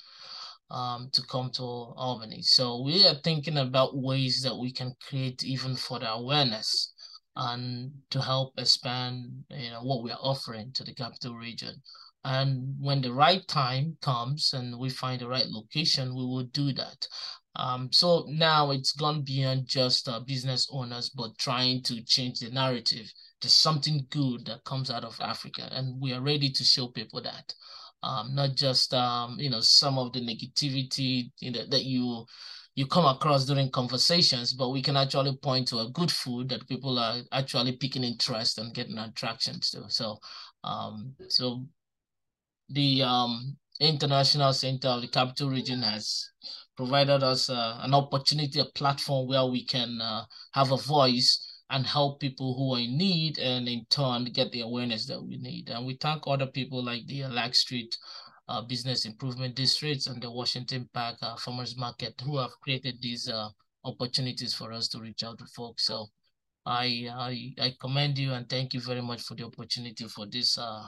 um, 0.71 1.11
to 1.13 1.23
come 1.23 1.51
to 1.53 1.63
Albany. 1.63 2.43
So 2.43 2.83
we 2.83 3.07
are 3.07 3.15
thinking 3.25 3.59
about 3.59 3.97
ways 3.97 4.43
that 4.43 4.57
we 4.57 4.73
can 4.73 4.95
create 5.09 5.43
even 5.45 5.77
further 5.77 6.09
awareness 6.11 6.93
and 7.37 7.93
to 8.11 8.21
help 8.21 8.53
expand 8.59 9.45
you 9.51 9.71
know 9.71 9.83
what 9.83 10.03
we 10.03 10.11
are 10.11 10.19
offering 10.21 10.73
to 10.73 10.85
the 10.85 10.95
capital 10.95 11.35
region. 11.35 11.75
And 12.25 12.75
when 12.79 13.01
the 13.01 13.13
right 13.13 13.47
time 13.49 13.97
comes 14.03 14.53
and 14.53 14.79
we 14.79 14.91
find 14.91 15.21
the 15.21 15.29
right 15.29 15.47
location, 15.47 16.15
we 16.15 16.23
will 16.23 16.45
do 16.53 16.73
that. 16.75 17.07
Um, 17.57 17.91
so 17.93 18.27
now 18.29 18.71
it's 18.71 18.93
gone 18.93 19.23
beyond 19.23 19.67
just 19.67 20.07
uh, 20.07 20.21
business 20.21 20.69
owners, 20.71 21.11
but 21.11 21.39
trying 21.39 21.83
to 21.85 22.05
change 22.05 22.41
the 22.41 22.51
narrative. 22.51 23.11
There's 23.41 23.55
something 23.55 24.07
good 24.11 24.45
that 24.47 24.65
comes 24.65 24.91
out 24.91 25.05
of 25.05 25.19
Africa, 25.21 25.69
and 25.73 25.99
we 26.01 26.13
are 26.13 26.21
ready 26.21 26.51
to 26.51 26.63
show 26.63 26.89
people 26.89 27.23
that 27.23 27.55
um, 28.03 28.35
not 28.35 28.55
just 28.55 28.95
um, 28.95 29.37
you 29.39 29.51
know 29.51 29.61
some 29.61 29.99
of 29.99 30.13
the 30.13 30.21
negativity 30.21 31.31
you 31.41 31.51
know, 31.51 31.65
that 31.69 31.85
you 31.85 32.25
you 32.75 32.87
come 32.87 33.05
across 33.05 33.45
during 33.45 33.71
conversations, 33.71 34.53
but 34.55 34.71
we 34.71 34.81
can 34.81 34.97
actually 34.97 35.37
point 35.37 35.69
to 35.69 35.79
a 35.79 35.91
good 35.91 36.11
food 36.11 36.49
that 36.49 36.69
people 36.69 36.99
are 36.99 37.17
actually 37.33 37.73
picking 37.73 38.05
interest 38.05 38.59
and 38.59 38.73
getting 38.73 38.97
attractions 38.97 39.71
to. 39.71 39.85
So, 39.89 40.19
um, 40.63 41.15
so 41.29 41.67
the 42.69 43.03
um, 43.03 43.57
International 43.81 44.53
Center 44.53 44.89
of 44.89 45.03
the 45.03 45.09
Capital 45.09 45.51
Region 45.51 45.83
has 45.83 46.31
provided 46.77 47.23
us 47.23 47.51
uh, 47.51 47.79
an 47.83 47.93
opportunity, 47.93 48.61
a 48.61 48.65
platform 48.67 49.29
where 49.29 49.45
we 49.47 49.65
can 49.65 50.01
uh, 50.01 50.25
have 50.53 50.71
a 50.71 50.77
voice 50.77 51.50
and 51.71 51.87
help 51.87 52.21
people 52.21 52.55
who 52.55 52.75
are 52.75 52.81
in 52.81 52.97
need 52.97 53.39
and 53.39 53.69
in 53.69 53.85
turn 53.91 54.25
get 54.25 54.51
the 54.53 54.61
awareness 54.61 55.07
that 55.07 55.23
we 55.23 55.37
need. 55.39 55.71
And 55.71 55.87
we 55.87 55.95
thank 55.95 56.23
other 56.27 56.47
people 56.47 56.83
like 56.85 57.07
the 57.07 57.25
Lark 57.27 57.55
Street 57.55 57.97
uh, 58.49 58.63
Business 58.63 59.05
Improvement 59.05 59.55
Districts 59.55 60.07
and 60.07 60.21
the 60.21 60.31
Washington 60.31 60.89
Park 60.93 61.17
uh, 61.23 61.37
Farmers 61.37 61.77
Market 61.77 62.21
who 62.25 62.39
have 62.39 62.51
created 62.61 63.01
these 63.01 63.29
uh, 63.29 63.49
opportunities 63.85 64.55
for 64.55 64.73
us 64.73 64.89
to 64.89 65.01
reach 65.01 65.23
out 65.23 65.39
to 65.39 65.47
folks. 65.47 65.87
So 65.87 66.07
I, 66.67 67.09
I 67.11 67.55
I 67.63 67.75
commend 67.81 68.19
you 68.19 68.33
and 68.33 68.49
thank 68.49 68.75
you 68.75 68.81
very 68.81 69.01
much 69.01 69.23
for 69.23 69.35
the 69.35 69.45
opportunity 69.45 70.05
for 70.09 70.27
this 70.27 70.59
uh 70.59 70.87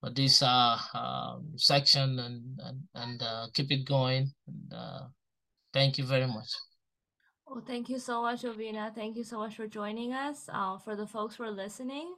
for 0.00 0.10
this 0.10 0.42
uh, 0.42 0.76
um, 0.94 1.52
section 1.56 2.18
and 2.18 2.60
and, 2.64 2.82
and 2.94 3.22
uh, 3.22 3.46
keep 3.54 3.70
it 3.70 3.86
going. 3.86 4.30
And, 4.46 4.72
uh, 4.72 5.00
Thank 5.74 5.98
you 5.98 6.04
very 6.04 6.28
much. 6.28 6.54
Well, 7.54 7.62
thank 7.64 7.88
you 7.88 8.00
so 8.00 8.20
much, 8.20 8.42
Obinna. 8.42 8.92
Thank 8.92 9.16
you 9.16 9.22
so 9.22 9.38
much 9.38 9.54
for 9.54 9.68
joining 9.68 10.12
us. 10.12 10.48
Uh, 10.52 10.76
for 10.78 10.96
the 10.96 11.06
folks 11.06 11.36
who 11.36 11.44
are 11.44 11.52
listening, 11.52 12.16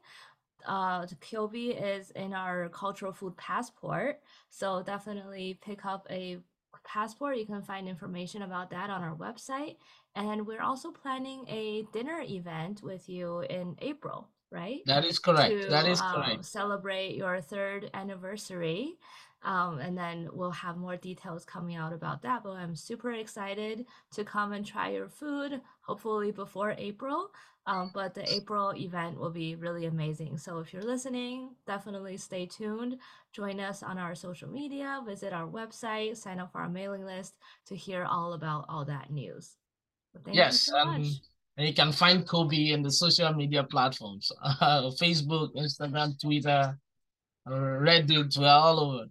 uh, 0.67 1.03
Keobi 1.21 1.79
is 1.79 2.11
in 2.13 2.33
our 2.33 2.71
cultural 2.71 3.13
food 3.13 3.37
passport. 3.37 4.21
So 4.49 4.83
definitely 4.83 5.59
pick 5.63 5.85
up 5.85 6.07
a 6.09 6.39
passport. 6.87 7.37
You 7.37 7.45
can 7.45 7.61
find 7.61 7.87
information 7.87 8.41
about 8.43 8.71
that 8.71 8.89
on 8.89 9.03
our 9.03 9.15
website. 9.15 9.77
And 10.15 10.47
we're 10.47 10.63
also 10.63 10.91
planning 10.91 11.45
a 11.49 11.85
dinner 11.93 12.23
event 12.27 12.83
with 12.83 13.07
you 13.07 13.41
in 13.41 13.77
April, 13.83 14.31
right? 14.51 14.81
That 14.87 15.05
is 15.05 15.19
correct. 15.19 15.65
To, 15.65 15.69
that 15.69 15.87
is 15.87 16.01
um, 16.01 16.15
correct. 16.15 16.47
Celebrate 16.47 17.15
your 17.15 17.43
third 17.43 17.91
anniversary. 17.93 18.97
Um, 19.47 19.79
and 19.79 19.97
then 19.97 20.29
we'll 20.33 20.51
have 20.51 20.77
more 20.77 20.97
details 20.97 21.45
coming 21.45 21.77
out 21.77 21.93
about 21.93 22.21
that. 22.23 22.43
But 22.43 22.55
I'm 22.55 22.75
super 22.75 23.13
excited 23.13 23.87
to 24.15 24.25
come 24.25 24.53
and 24.53 24.67
try 24.67 24.91
your 24.91 25.09
food, 25.09 25.61
hopefully 25.83 26.33
before 26.33 26.75
April. 26.77 27.31
Um, 27.69 27.93
but 27.95 28.15
the 28.15 28.29
April 28.33 28.75
event 28.77 29.19
will 29.19 29.31
be 29.31 29.55
really 29.55 29.87
amazing. 29.87 30.37
So 30.39 30.59
if 30.59 30.73
you're 30.73 30.83
listening, 30.83 31.51
definitely 31.67 32.17
stay 32.17 32.47
tuned. 32.47 32.99
Join 33.33 33.61
us 33.61 33.83
on 33.83 33.99
our 33.99 34.17
social 34.17 34.49
media, 34.49 35.01
visit 35.07 35.33
our 35.33 35.47
website, 35.47 36.17
sign 36.17 36.41
up 36.41 36.51
for 36.53 36.61
our 36.61 36.69
mailing 36.69 37.05
list 37.05 37.35
to 37.67 37.77
hear 37.77 38.05
all 38.05 38.33
about 38.33 38.67
all 38.69 38.85
that 38.85 39.11
news. 39.11 39.57
yes, 40.33 40.63
so 40.63 40.77
and, 40.77 41.07
and 41.57 41.69
you 41.69 41.75
can 41.75 41.93
find 41.93 42.27
Keobi 42.27 42.73
in 42.73 42.83
the 42.83 42.91
social 42.91 43.33
media 43.33 43.63
platforms 43.65 44.31
uh, 44.43 44.91
Facebook, 45.01 45.55
Instagram, 45.57 46.21
Twitter, 46.21 46.79
Reddit, 47.49 48.37
we're 48.39 48.49
all 48.49 48.81
over. 48.81 49.07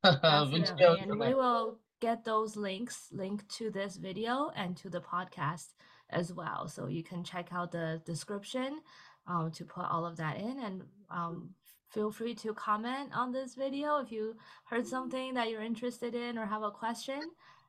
Definitely. 0.04 1.00
and 1.00 1.18
we 1.18 1.34
will 1.34 1.78
get 2.00 2.24
those 2.24 2.56
links 2.56 3.08
linked 3.10 3.48
to 3.56 3.70
this 3.70 3.96
video 3.96 4.50
and 4.54 4.76
to 4.76 4.88
the 4.88 5.00
podcast 5.00 5.68
as 6.10 6.32
well. 6.32 6.68
So 6.68 6.86
you 6.86 7.02
can 7.02 7.24
check 7.24 7.48
out 7.52 7.72
the 7.72 8.00
description 8.04 8.80
um, 9.26 9.50
to 9.52 9.64
put 9.64 9.84
all 9.84 10.06
of 10.06 10.16
that 10.16 10.38
in 10.38 10.60
and 10.60 10.82
um, 11.10 11.50
feel 11.88 12.10
free 12.10 12.34
to 12.34 12.54
comment 12.54 13.10
on 13.14 13.32
this 13.32 13.54
video 13.54 13.98
if 13.98 14.12
you 14.12 14.36
heard 14.64 14.86
something 14.86 15.34
that 15.34 15.50
you're 15.50 15.62
interested 15.62 16.14
in 16.14 16.38
or 16.38 16.46
have 16.46 16.62
a 16.62 16.70
question. 16.70 17.20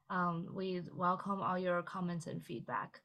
Um, 0.10 0.48
we 0.54 0.82
welcome 0.96 1.42
all 1.42 1.58
your 1.58 1.82
comments 1.84 2.28
and 2.28 2.44
feedback. 2.44 3.02